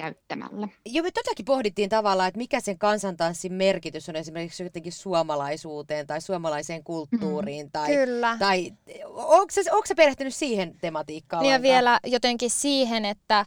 käyttämällä. 0.00 0.68
Joo, 0.86 1.02
me 1.02 1.10
totakin 1.10 1.44
pohdittiin 1.44 1.88
tavallaan, 1.88 2.28
että 2.28 2.38
mikä 2.38 2.60
sen 2.60 2.78
kansantanssin 2.78 3.52
merkitys 3.52 4.08
on 4.08 4.16
esimerkiksi 4.16 4.62
jotenkin 4.62 4.92
suomalaisuuteen 4.92 6.06
tai 6.06 6.20
suomalaiseen 6.20 6.84
kulttuuriin. 6.84 7.70
Tai, 7.72 7.94
kyllä. 7.94 8.36
tai 8.38 8.72
onko 9.14 9.46
se, 9.50 9.72
onko 9.72 9.86
se 9.86 9.94
perehtynyt 9.94 10.34
siihen 10.34 10.74
tematiikkaan? 10.80 11.42
Niin 11.42 11.52
ja 11.52 11.62
vielä 11.62 12.00
jotenkin 12.06 12.50
siihen, 12.50 13.04
että, 13.04 13.46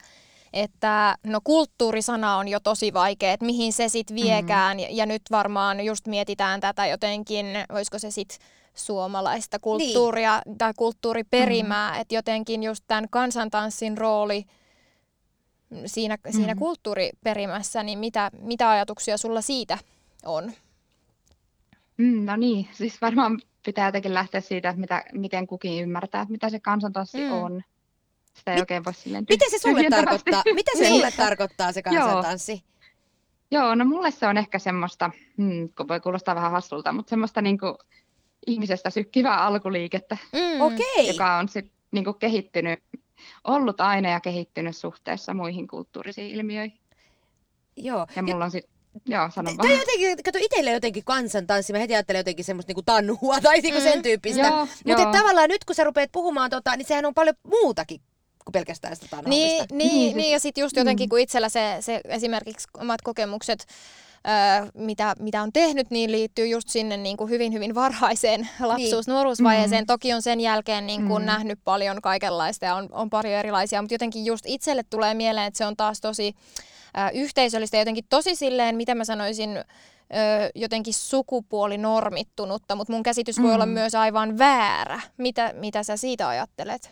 että 0.54 1.18
no 1.24 1.40
kulttuurisana 1.44 2.38
on 2.38 2.48
jo 2.48 2.60
tosi 2.60 2.94
vaikea, 2.94 3.34
että 3.34 3.46
mihin 3.46 3.74
se 3.74 3.90
sitten 3.90 4.16
viekään. 4.16 4.80
Ja, 4.80 4.88
ja 4.92 5.06
nyt 5.06 5.22
varmaan 5.32 5.86
just 5.86 6.08
mietitään 6.08 6.60
tätä 6.60 6.88
jotenkin, 6.88 7.46
olisiko 7.70 8.00
se 8.00 8.12
sitten 8.12 8.38
suomalaista 8.74 9.60
kulttuuria 9.60 10.42
niin. 10.46 10.58
tai 10.58 10.74
kulttuuriperimää, 10.78 12.00
että 12.00 12.16
jotenkin 12.16 12.64
just 12.64 12.84
tämän 12.88 13.10
kansantanssin 13.10 13.98
rooli 13.98 14.46
siinä, 15.86 16.18
siinä 16.30 16.54
Mhm. 16.54 16.60
kulttuuriperimässä, 16.60 17.84
niin 17.84 18.00
mitä, 18.00 18.32
mitä 18.42 18.70
ajatuksia 18.70 19.18
sulla 19.18 19.42
siitä 19.42 19.78
on? 20.26 20.52
Mm, 21.98 22.26
no 22.26 22.36
niin, 22.36 22.68
siis 22.72 23.02
varmaan 23.02 23.40
pitää 23.66 23.88
jotenkin 23.88 24.14
lähteä 24.14 24.42
siitä, 24.42 24.70
että 24.70 24.80
mitä, 24.82 25.04
miten 25.14 25.48
kukin 25.48 25.84
ymmärtää, 25.84 26.26
mitä 26.30 26.50
se 26.50 26.60
kansantanssi 26.60 27.18
Mm. 27.18 27.32
on. 27.32 27.62
Sitä 28.34 28.52
ei 28.52 28.56
Mit- 28.56 28.62
oikein 28.62 28.86
voi 28.86 28.94
silleen 28.94 29.26
Mitä 29.30 29.46
se 29.50 29.58
sulle 29.58 29.90
tarkoittaa? 29.90 30.44
Mitä 30.56 30.72
se 30.78 30.84
Niin. 30.84 30.94
sulle 30.96 31.12
tarkoittaa 31.12 31.72
se 31.72 31.82
Joo. 31.92 31.94
kansantanssi? 32.04 32.64
Joo, 33.52 33.76
no 33.76 33.86
mulle 33.86 34.12
se 34.12 34.28
on 34.28 34.38
ehkä 34.38 34.60
semmoista, 34.60 35.12
hmm, 35.38 35.70
kun 35.78 35.88
voi 35.88 36.00
kuulostaa 36.00 36.36
vähän 36.36 36.52
hassulta, 36.52 36.92
mutta 36.92 37.10
semmoista 37.10 37.42
niin 37.42 37.58
kuin 37.60 37.76
ihmisestä 38.48 38.90
sykkivää 38.90 39.42
alkuliikettä, 39.46 40.18
Mm. 40.34 41.08
Joka 41.08 41.38
on 41.38 41.50
sit 41.50 41.72
niin 41.92 42.04
kuin 42.06 42.20
kehittynyt, 42.20 42.80
ollut 43.44 43.82
aina 43.82 44.10
ja 44.10 44.20
kehittynyt 44.20 44.78
suhteessa 44.78 45.34
muihin 45.34 45.68
kulttuurisiin 45.68 46.36
ilmiöihin. 46.36 46.80
Joo. 47.78 48.08
Ja 48.16 48.24
mulla 48.24 48.46
on 48.46 48.52
sitten, 48.52 48.74
joo, 49.06 49.30
sanon 49.32 49.58
Tai 49.58 49.68
vaan. 49.70 49.80
jotenkin, 49.80 50.18
kato 50.26 50.40
itselle 50.42 50.72
jotenkin 50.72 51.04
kansantanssi, 51.04 51.74
mä 51.74 51.80
heti 51.80 51.94
ajattelen 51.96 52.20
jotenkin 52.20 52.46
semmoista 52.46 52.70
niinku 52.70 52.82
tannua 52.82 53.42
tai 53.42 53.60
niinku 53.62 53.82
sen 53.82 54.00
Mm. 54.00 54.04
tyyppistä. 54.04 54.42
Joo, 54.48 54.68
Mutta 54.86 55.02
joo. 55.04 55.12
tavallaan 55.12 55.50
nyt 55.50 55.66
kun 55.66 55.76
sä 55.76 55.84
rupeat 55.84 56.12
puhumaan 56.12 56.50
tota, 56.50 56.76
niin 56.78 56.86
sehän 56.88 57.06
on 57.06 57.14
paljon 57.14 57.36
muutakin 57.48 58.02
kuin 58.46 58.52
pelkästään 58.54 58.96
sitä 58.96 59.06
Niin, 59.06 59.24
tanhoamista. 59.24 59.76
niin, 59.76 59.90
Niin, 59.90 60.18
niin, 60.18 60.24
siis- 60.24 60.32
ja 60.32 60.40
sitten 60.40 60.62
just 60.62 60.78
jotenkin, 60.78 61.06
mm. 61.06 61.10
kun 61.10 61.20
itsellä 61.20 61.50
se, 61.50 61.78
se 61.80 62.02
esimerkiksi 62.06 62.68
omat 62.78 63.02
kokemukset, 63.02 63.66
mitä, 64.74 65.16
mitä 65.20 65.42
on 65.42 65.54
tehnyt, 65.54 65.90
niin 65.92 66.12
liittyy 66.12 66.48
just 66.48 66.70
sinne 66.70 66.98
niin 66.98 67.18
kuin 67.18 67.30
hyvin, 67.30 67.54
hyvin 67.54 67.76
varhaiseen 67.76 68.48
lapsuus- 68.60 69.08
nuoruusvaiheeseen. 69.08 69.84
Mm. 69.84 69.88
Toki 69.88 70.14
on 70.14 70.22
sen 70.22 70.40
jälkeen 70.40 70.88
niin 70.88 71.08
kuin 71.08 71.22
Mm. 71.24 71.26
nähnyt 71.26 71.60
paljon 71.64 72.02
kaikenlaista 72.02 72.66
ja 72.66 72.76
on, 72.76 72.90
on 72.92 73.10
paljon 73.10 73.34
erilaisia, 73.34 73.82
mutta 73.82 73.94
jotenkin 73.94 74.26
just 74.26 74.46
itselle 74.48 74.84
tulee 74.90 75.14
mieleen, 75.14 75.48
että 75.48 75.58
se 75.58 75.66
on 75.66 75.76
taas 75.78 76.02
tosi 76.02 76.36
ö, 76.98 77.10
yhteisöllistä 77.14 77.78
ja 77.78 77.82
jotenkin 77.82 78.06
tosi 78.10 78.36
silleen, 78.36 78.76
mitä 78.76 78.96
mä 78.96 79.04
sanoisin, 79.06 79.58
ö, 79.58 79.64
jotenkin 80.56 80.94
sukupuolinormittunutta, 80.94 82.76
mutta 82.76 82.94
mun 82.94 83.04
käsitys 83.04 83.42
voi 83.42 83.54
olla 83.54 83.66
Mm. 83.66 83.72
myös 83.72 83.96
aivan 83.96 84.38
väärä. 84.38 85.02
Mitä, 85.18 85.54
mitä 85.56 85.84
sä 85.84 85.98
siitä 85.98 86.28
ajattelet? 86.28 86.92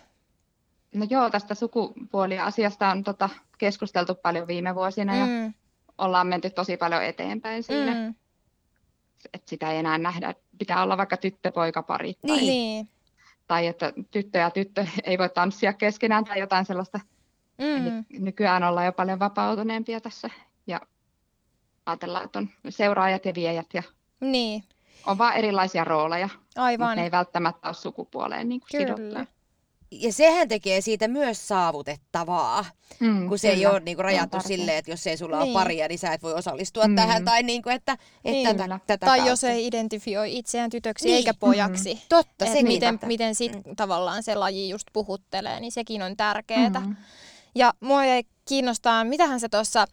No 0.95 1.05
joo, 1.09 1.29
tästä 1.29 1.55
sukupuoliasiasta 1.55 2.87
on 2.89 3.03
tota, 3.03 3.29
keskusteltu 3.57 4.15
paljon 4.15 4.47
viime 4.47 4.75
vuosina 4.75 5.15
ja 5.15 5.25
Mm, 5.25 5.53
ollaan 6.01 6.27
menty 6.27 6.49
tosi 6.49 6.77
paljon 6.77 7.03
eteenpäin 7.03 7.63
siinä, 7.63 7.93
mm, 7.93 8.15
että 9.33 9.49
sitä 9.49 9.71
ei 9.71 9.77
enää 9.77 9.97
nähdä, 9.97 10.33
pitää 10.59 10.83
olla 10.83 10.97
vaikka 10.97 11.17
tyttö-poikapari 11.17 12.13
tai, 12.27 12.37
Niin. 12.37 12.47
niin. 12.47 12.89
tai 13.47 13.67
että 13.67 13.93
tyttö 14.11 14.39
ja 14.39 14.49
tyttö 14.51 14.85
ei 15.03 15.17
voi 15.17 15.29
tanssia 15.29 15.73
keskenään 15.73 16.23
tai 16.25 16.39
jotain 16.39 16.65
sellaista. 16.65 16.99
Eli 17.59 17.89
Mm. 17.89 18.05
nykyään 18.19 18.63
ollaan 18.63 18.85
jo 18.85 18.91
paljon 18.91 19.19
vapautuneempia 19.19 20.01
tässä 20.01 20.29
ja 20.67 20.81
ajatellaan, 21.85 22.25
että 22.25 22.39
on 22.39 22.49
seuraajat 22.69 23.25
ja 23.25 23.33
viejät 23.35 23.67
ja 23.73 23.83
Niin, 24.19 24.63
on 25.05 25.17
vaan 25.17 25.35
erilaisia 25.35 25.83
rooleja, 25.83 26.29
mutta 26.35 26.63
aivan. 26.63 26.97
ne 26.97 27.03
ei 27.03 27.11
välttämättä 27.11 27.67
ole 27.67 27.73
sukupuoleen 27.73 28.49
niin 28.49 28.61
kuin 28.61 28.69
Kyllä. 28.71 28.95
sidottuja. 28.97 29.25
Ja 29.91 30.13
sehän 30.13 30.47
tekee 30.47 30.81
siitä 30.81 31.07
myös 31.07 31.47
saavutettavaa, 31.47 32.65
Mm, 32.99 33.29
kun 33.29 33.39
se 33.39 33.49
ei 33.49 33.55
kyllä, 33.55 33.69
ole 33.71 33.79
niinku 33.79 33.99
se 33.99 34.01
on 34.01 34.05
rajattu 34.05 34.29
tärkeää. 34.37 34.47
silleen, 34.47 34.77
että 34.77 34.91
jos 34.91 35.07
ei 35.07 35.17
sulla 35.17 35.39
Niin. 35.39 35.55
ole 35.55 35.63
paria, 35.63 35.87
niin 35.87 35.99
sä 35.99 36.13
et 36.13 36.23
voi 36.23 36.33
osallistua 36.33 36.87
Mm. 36.87 36.95
tähän. 36.95 37.25
Tai 37.25 37.43
niinku, 37.43 37.69
että, 37.69 37.91
että 37.91 38.31
Niin. 38.31 38.47
tätä, 38.57 38.79
tätä 38.87 39.05
Tai 39.05 39.17
kautta. 39.17 39.31
jos 39.31 39.43
ei 39.43 39.67
identifioi 39.67 40.37
itseään 40.37 40.69
tytöksi 40.69 41.05
Niin. 41.05 41.15
eikä 41.15 41.33
pojaksi. 41.33 42.01
Totta, 42.09 42.45
Et 42.45 42.51
se 42.53 42.63
miten, 42.63 42.99
miten 43.05 43.35
sit 43.35 43.65
Mm. 43.65 43.75
tavallaan 43.75 44.23
se 44.23 44.35
laji 44.35 44.69
just 44.69 44.87
puhuttelee, 44.93 45.59
niin 45.59 45.71
sekin 45.71 46.01
on 46.01 46.17
tärkeää. 46.17 46.69
Mm. 46.69 46.95
Ja 47.55 47.73
mua 47.79 48.05
jäi 48.05 48.23
kiinnostaa, 48.47 49.03
mitähän 49.03 49.39
sä 49.39 49.49
tuossa 49.49 49.87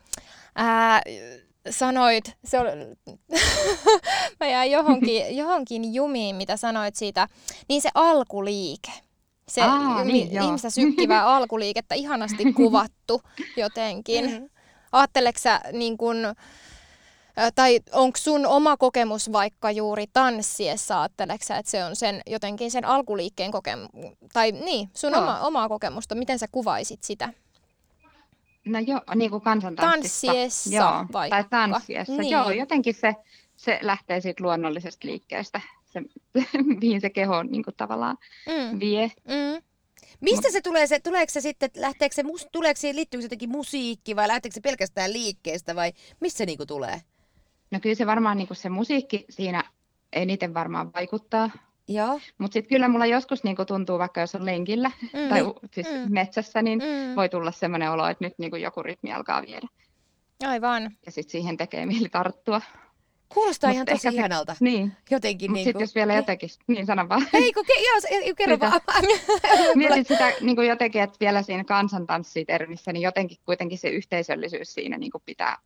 sanoit, 1.71 2.33
se 2.45 2.59
oli, 2.59 2.69
mä 4.41 4.47
jäin 4.49 4.73
johonkin, 4.73 5.37
johonkin 5.37 5.95
jumiin, 5.95 6.37
mitä 6.37 6.57
sanoit 6.57 6.97
siitä, 6.97 7.29
niin 7.69 7.83
se 7.83 7.89
alkuliike. 7.95 8.93
Se 9.49 9.63
Aa, 9.63 10.05
niin, 10.05 10.33
joo. 10.33 10.47
ihmistä 10.47 10.71
sykkivää 10.71 11.27
alkuliikettä 11.37 11.95
ihanasti 11.95 12.53
kuvattu 12.53 13.23
jotenkin. 13.57 14.31
Mm. 14.31 14.49
Ajatteleksä 14.93 15.61
sä 15.65 15.73
niin 15.73 15.99
kun, 15.99 16.17
tai 17.55 17.81
onko 17.93 18.17
sun 18.19 18.47
oma 18.47 18.77
kokemus 18.77 19.33
vaikka 19.33 19.71
juuri 19.71 20.05
tanssiessa, 20.13 21.01
ajatteleksä, 21.01 21.47
sä, 21.47 21.57
että 21.59 21.71
se 21.71 21.85
on 21.85 21.97
sen 21.97 22.21
jotenkin 22.27 22.71
sen 22.71 22.85
alkuliikkeen 22.85 23.51
kokemus, 23.51 23.89
tai 24.33 24.53
niin, 24.53 24.91
sun 24.95 25.15
oma, 25.15 25.41
omaa 25.41 25.69
kokemusta, 25.69 26.15
miten 26.15 26.39
sä 26.39 26.47
kuvaisit 26.53 27.03
sitä? 27.03 27.33
No 28.65 28.79
joo, 28.79 29.01
niin 29.15 29.31
kuin 29.31 29.43
kansantanssissa. 29.43 30.27
Tanssiessa 30.27 30.77
joo, 30.77 31.07
vaikka. 31.13 31.37
Tai 31.37 31.45
tanssiessa, 31.51 32.13
Niin. 32.17 32.31
joo, 32.31 32.51
jotenkin 32.51 32.95
se, 32.95 33.15
se 33.57 33.79
lähtee 33.83 34.21
siitä 34.21 34.45
luonnollisesta 34.45 35.09
liikkeestä, 35.09 35.61
se, 36.33 36.45
mihin 36.81 37.01
se 37.01 37.11
keho 37.11 37.43
niin 37.43 37.63
kuin 37.65 37.75
tavallaan 37.77 38.19
Mm, 38.47 38.81
vie. 38.81 39.13
mm. 39.25 39.63
Mistä 40.21 40.51
se 40.51 40.61
tulee? 40.61 40.87
Se, 40.87 41.01
tuleeko 41.01 41.31
se 41.33 41.41
sitten, 41.41 41.71
lähteekö 41.77 42.15
se, 42.15 42.23
tuleeko 42.53 42.81
siihen, 42.81 42.97
liittyykö 42.97 43.23
se 43.23 43.25
jotenkin 43.25 43.51
musiikki 43.51 44.17
vai 44.17 44.29
lähteekö 44.29 44.55
se 44.55 44.61
pelkästään 44.61 45.13
liikkeestä 45.13 45.77
vai 45.77 45.93
missä 46.21 46.39
se 46.39 46.47
niinku 46.47 46.67
tulee? 46.67 47.01
No 47.71 47.81
kyllä 47.81 47.95
se 47.95 48.07
varmaan 48.07 48.37
niin 48.37 48.47
kuin 48.49 48.57
se 48.57 48.69
musiikki 48.69 49.25
siinä 49.31 49.65
eniten 50.13 50.55
varmaan 50.55 50.93
vaikuttaa, 50.93 51.51
Joo. 51.89 52.21
mutta 52.39 52.53
sitten 52.53 52.69
kyllä 52.69 52.89
mulla 52.89 53.07
joskus 53.07 53.45
niin 53.45 53.57
kuin 53.57 53.67
tuntuu, 53.67 53.99
vaikka 53.99 54.21
jos 54.21 54.35
on 54.35 54.47
lenkillä 54.47 54.91
Mm. 55.03 55.29
tai 55.31 55.41
siis 55.75 55.87
Mm. 55.87 56.13
metsässä, 56.15 56.63
niin 56.63 56.79
Mm. 56.79 57.17
voi 57.17 57.29
tulla 57.29 57.53
sellainen 57.53 57.91
olo, 57.91 58.07
että 58.07 58.25
nyt 58.25 58.35
niin 58.39 58.51
kuin 58.51 58.63
joku 58.63 58.83
rytmi 58.83 59.13
alkaa 59.13 59.43
viedä 59.43 59.67
Aivan. 60.47 60.91
ja 61.07 61.13
sitten 61.13 61.33
siihen 61.33 61.57
tekee 61.57 61.87
mieli 61.87 62.09
tarttua. 62.09 62.61
Kuulostaa 63.35 63.69
Mut 63.71 63.75
ihan 63.75 63.87
tosi 63.87 63.95
ehkä 63.95 64.11
se- 64.11 64.17
ihanalta. 64.17 64.57
Niin, 64.61 64.93
Jotenkin 65.11 65.51
mutta 65.51 65.55
niin 65.59 65.65
sitten 65.65 65.81
jos 65.81 65.95
vielä 65.95 66.15
jotenkin, 66.15 66.51
niin 66.67 66.87
sano 66.87 67.09
vaan. 67.09 67.23
Ei 67.33 67.53
kun, 67.53 67.65
ke, 67.67 67.73
joo, 67.73 68.01
se- 68.01 68.35
kerro 68.37 68.55
Sitä. 68.55 68.67
vaan. 68.87 69.05
Mietin 69.75 70.05
sitä 70.05 70.33
niin 70.41 70.57
kuin 70.57 70.69
jotenkin, 70.69 71.03
että 71.03 71.17
vielä 71.21 71.43
siinä 71.43 71.65
kansantanssitermissä, 71.65 72.93
niin 72.93 73.03
jotenkin 73.03 73.39
kuitenkin 73.45 73.79
se 73.79 73.89
yhteisöllisyys 73.89 74.75
siinä 74.75 74.99
niin 74.99 75.11
kuin 75.13 75.23
pitää 75.27 75.59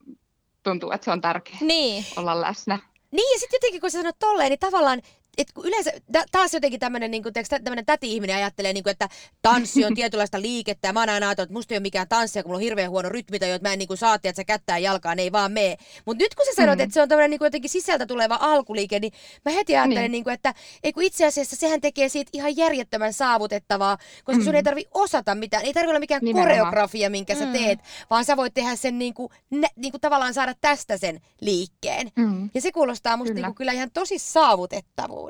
tuntuu, 0.62 0.90
että 0.92 1.04
se 1.04 1.10
on 1.10 1.20
tärkeää 1.20 1.58
Niin. 1.60 2.04
olla 2.16 2.40
läsnä. 2.40 2.78
Niin, 3.10 3.34
ja 3.34 3.38
sitten 3.40 3.56
jotenkin 3.56 3.80
kun 3.80 3.90
sä 3.90 3.98
sanot 3.98 4.18
tolleen, 4.18 4.50
niin 4.50 4.58
tavallaan 4.58 5.02
et 5.38 5.52
kun 5.52 5.66
yleensä 5.66 5.92
ta- 6.12 6.24
taas 6.32 6.54
jotenkin 6.54 6.80
tämmöinen 6.80 7.10
niin 7.10 7.22
tämmönen 7.64 7.86
täti-ihminen 7.86 8.36
ajattelee, 8.36 8.72
niin 8.72 8.82
kuin, 8.82 8.90
että 8.90 9.08
tanssi 9.42 9.84
on 9.84 9.94
tietynlaista 10.02 10.40
liikettä 10.40 10.88
ja 10.88 10.92
mä 10.92 11.00
oon 11.00 11.08
aina 11.08 11.26
ajatellut, 11.26 11.48
että 11.48 11.58
musta 11.58 11.74
ei 11.74 11.76
ole 11.76 11.82
mikään 11.82 12.08
tanssi, 12.08 12.42
kun 12.42 12.48
mulla 12.48 12.58
on 12.58 12.62
hirveän 12.62 12.90
huono 12.90 13.08
rytmi 13.08 13.36
että 13.36 13.68
mä 13.68 13.72
en 13.72 13.78
niin 13.78 13.88
kuin 13.88 13.98
saatti, 13.98 14.28
että 14.28 14.36
sä 14.36 14.44
kättää 14.44 14.78
jalkaan, 14.78 15.18
ei 15.18 15.32
vaan 15.32 15.52
mee. 15.52 15.76
Mutta 16.04 16.24
nyt 16.24 16.34
kun 16.34 16.46
sä 16.46 16.52
sanot, 16.56 16.78
mm. 16.78 16.82
että 16.82 16.94
se 16.94 17.02
on 17.02 17.08
tämmöinen 17.08 17.30
niin 17.30 17.38
kuin 17.38 17.46
jotenkin 17.46 17.70
sisältä 17.70 18.06
tuleva 18.06 18.38
alkuliike, 18.40 19.00
niin 19.00 19.12
mä 19.44 19.52
heti 19.52 19.76
ajattelen, 19.76 20.02
niin. 20.02 20.12
Niin 20.12 20.24
kuin, 20.24 20.34
että 20.34 20.54
ei 20.82 20.92
kun 20.92 21.02
itse 21.02 21.26
asiassa 21.26 21.56
sehän 21.56 21.80
tekee 21.80 22.08
siitä 22.08 22.30
ihan 22.32 22.56
järjettömän 22.56 23.12
saavutettavaa, 23.12 23.98
koska 24.24 24.38
mm. 24.38 24.44
sun 24.44 24.54
ei 24.54 24.62
tarvi 24.62 24.84
osata 24.94 25.34
mitään, 25.34 25.64
ei 25.64 25.72
tarvi 25.72 25.88
olla 25.88 26.00
mikään 26.00 26.20
Nimenomaan. 26.22 26.58
koreografia, 26.58 27.10
minkä 27.10 27.34
sä 27.34 27.46
mm. 27.46 27.52
teet, 27.52 27.78
vaan 28.10 28.24
sä 28.24 28.36
voit 28.36 28.54
tehdä 28.54 28.76
sen 28.76 28.98
niin 28.98 29.14
kuin, 29.14 29.28
nä, 29.50 29.68
niin 29.76 29.92
kuin 29.92 30.00
tavallaan 30.00 30.34
saada 30.34 30.54
tästä 30.60 30.96
sen 30.96 31.20
liikkeen. 31.40 32.10
Mm. 32.16 32.50
Ja 32.54 32.60
se 32.60 32.72
kuulostaa 32.72 33.16
musta 33.16 33.34
kyllä. 33.34 33.46
Niin 33.46 33.54
kuin 33.54 33.56
kyllä 33.56 33.72
ihan 33.72 33.90
tosi 33.90 34.18
saavutettavuudelta 34.18 35.21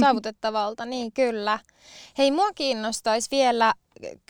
saavutettavalta, 0.00 0.86
niin 0.86 1.12
kyllä. 1.12 1.58
Hei, 2.18 2.30
mua 2.30 2.52
kiinnostaisi 2.54 3.28
vielä, 3.30 3.74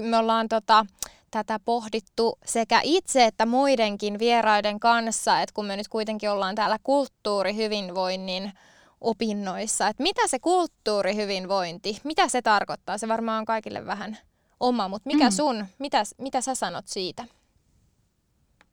me 0.00 0.16
ollaan 0.16 0.48
tota, 0.48 0.86
tätä 1.30 1.60
pohdittu 1.64 2.38
sekä 2.44 2.80
itse 2.84 3.24
että 3.24 3.46
muidenkin 3.46 4.18
vieraiden 4.18 4.80
kanssa, 4.80 5.40
että 5.40 5.54
kun 5.54 5.66
me 5.66 5.76
nyt 5.76 5.88
kuitenkin 5.88 6.30
ollaan 6.30 6.54
täällä 6.54 6.78
kulttuurihyvinvoinnin 6.82 8.52
opinnoissa, 9.00 9.88
että 9.88 10.02
mitä 10.02 10.26
se 10.26 10.38
kulttuurihyvinvointi, 10.38 12.00
mitä 12.04 12.28
se 12.28 12.42
tarkoittaa? 12.42 12.98
Se 12.98 13.08
varmaan 13.08 13.38
on 13.38 13.44
kaikille 13.44 13.86
vähän 13.86 14.18
oma, 14.60 14.88
mutta 14.88 15.06
mikä 15.06 15.24
mm. 15.24 15.32
sun, 15.32 15.66
mitä, 15.78 16.02
mitä 16.18 16.40
sä 16.40 16.54
sanot 16.54 16.88
siitä? 16.88 17.24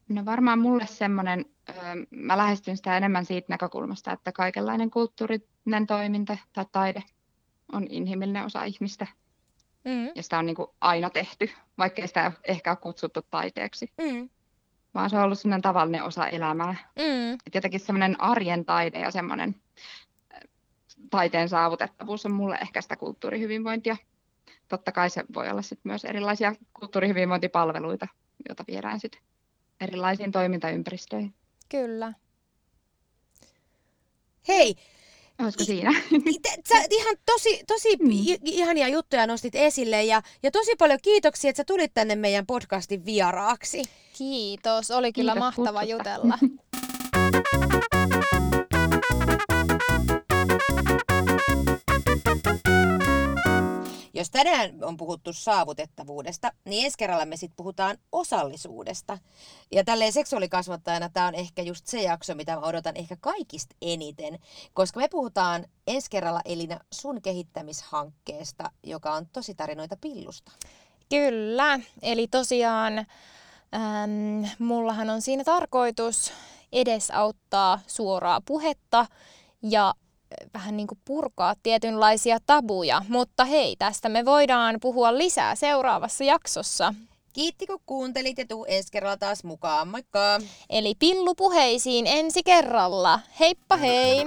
No 0.09 0.25
varmaan 0.25 0.59
mulle 0.59 0.87
semmoinen, 0.87 1.45
mä 2.09 2.37
lähestyn 2.37 2.77
sitä 2.77 2.97
enemmän 2.97 3.25
siitä 3.25 3.45
näkökulmasta, 3.49 4.11
että 4.11 4.31
kaikenlainen 4.31 4.89
kulttuurinen 5.65 5.87
toiminta 5.87 6.37
tai 6.53 6.65
taide 6.71 7.03
on 7.71 7.87
inhimillinen 7.89 8.45
osa 8.45 8.63
ihmistä. 8.63 9.07
Mm. 9.85 10.11
Ja 10.15 10.23
sitä 10.23 10.39
on 10.39 10.45
niin 10.45 10.55
kuin 10.55 10.67
aina 10.81 11.09
tehty, 11.09 11.49
vaikka 11.77 12.07
sitä 12.07 12.31
ehkä 12.43 12.71
ole 12.71 12.77
kutsuttu 12.77 13.21
taiteeksi. 13.21 13.93
Mm. 13.97 14.29
Vaan 14.93 15.09
se 15.09 15.17
on 15.17 15.23
ollut 15.23 15.39
semmoinen 15.39 15.61
tavallinen 15.61 16.03
osa 16.03 16.27
elämää. 16.27 16.75
Mm. 16.95 17.33
Et 17.33 17.55
jotenkin 17.55 17.79
semmoinen 17.79 18.21
arjen 18.21 18.65
taide 18.65 18.99
ja 18.99 19.11
semmoinen 19.11 19.55
taiteen 21.09 21.49
saavutettavuus 21.49 22.25
on 22.25 22.31
mulle 22.33 22.55
ehkä 22.61 22.81
sitä 22.81 22.95
kulttuurihyvinvointia. 22.95 23.97
Totta 24.67 24.91
kai 24.91 25.09
se 25.09 25.23
voi 25.33 25.49
olla 25.49 25.61
sit 25.61 25.79
myös 25.83 26.05
erilaisia 26.05 26.55
kulttuurihyvinvointipalveluita, 26.73 28.07
joita 28.49 28.63
viedään 28.67 28.99
sitten 28.99 29.21
erilaisiin 29.81 30.31
toimintaympäristöihin. 30.31 31.33
Kyllä. 31.69 32.13
Hei, 34.47 34.75
Olisiko 35.43 35.63
siinä? 35.63 35.93
Sä 36.69 36.75
ihan 36.91 37.15
tosi, 37.25 37.63
tosi 37.67 37.95
mm. 38.01 38.09
ihania 38.45 38.87
juttuja 38.87 39.27
nostit 39.27 39.55
esille 39.55 40.03
ja, 40.03 40.21
ja 40.43 40.51
tosi 40.51 40.71
paljon 40.75 40.99
kiitoksia, 41.01 41.49
että 41.49 41.59
sä 41.59 41.63
tulit 41.63 41.93
tänne 41.93 42.15
meidän 42.15 42.45
podcastin 42.45 43.05
vieraaksi. 43.05 43.83
Kiitos, 44.17 44.91
oli 44.91 45.13
kyllä 45.13 45.33
Kiitos 45.33 45.57
mahtava 45.57 45.79
kutsusta. 45.79 45.97
jutella. 45.97 46.37
Jos 54.19 54.29
tänään 54.29 54.83
on 54.83 54.97
puhuttu 54.97 55.33
saavutettavuudesta, 55.33 56.51
niin 56.65 56.85
ensi 56.85 56.97
kerralla 56.97 57.25
me 57.25 57.37
sitten 57.37 57.55
puhutaan 57.55 57.97
osallisuudesta. 58.11 59.17
Ja 59.71 59.83
tälleen 59.83 60.13
seksuaalikasvattajana 60.13 61.09
tämä 61.09 61.27
on 61.27 61.35
ehkä 61.35 61.61
just 61.61 61.87
se 61.87 62.01
jakso, 62.01 62.35
mitä 62.35 62.55
mä 62.55 62.61
odotan 62.61 62.95
ehkä 62.97 63.17
kaikista 63.21 63.75
eniten, 63.81 64.39
koska 64.73 64.99
me 64.99 65.07
puhutaan 65.07 65.65
ensi 65.87 66.09
kerralla 66.09 66.41
Elina 66.45 66.79
sun 66.93 67.21
kehittämishankkeesta, 67.21 68.71
joka 68.83 69.13
on 69.13 69.27
tosi 69.33 69.55
tarinoita 69.55 69.97
pillusta. 70.01 70.51
Kyllä, 71.09 71.79
eli 72.01 72.27
tosiaan 72.27 72.97
äm, 72.97 73.05
mullahan 74.59 75.09
on 75.09 75.21
siinä 75.21 75.43
tarkoitus 75.43 76.33
edesauttaa 76.71 77.79
suoraa 77.87 78.41
puhetta 78.41 79.05
ja 79.61 79.93
vähän 80.53 80.77
niin 80.77 80.87
kuin 80.87 80.99
purkaa 81.05 81.53
tietynlaisia 81.63 82.37
tabuja. 82.45 83.01
Mutta 83.07 83.45
hei, 83.45 83.75
tästä 83.75 84.09
me 84.09 84.25
voidaan 84.25 84.77
puhua 84.81 85.17
lisää 85.17 85.55
seuraavassa 85.55 86.23
jaksossa. 86.23 86.93
Kiitti 87.33 87.67
kun 87.67 87.79
kuuntelit 87.85 88.37
ja 88.37 88.45
tuu 88.47 88.65
ensi 88.67 88.89
kerralla 88.91 89.17
taas 89.17 89.43
mukaan. 89.43 89.87
Moikka! 89.87 90.39
Eli 90.69 90.93
pillupuheisiin 90.99 92.07
ensi 92.07 92.43
kerralla. 92.43 93.19
Heippa 93.39 93.77
hei! 93.77 94.25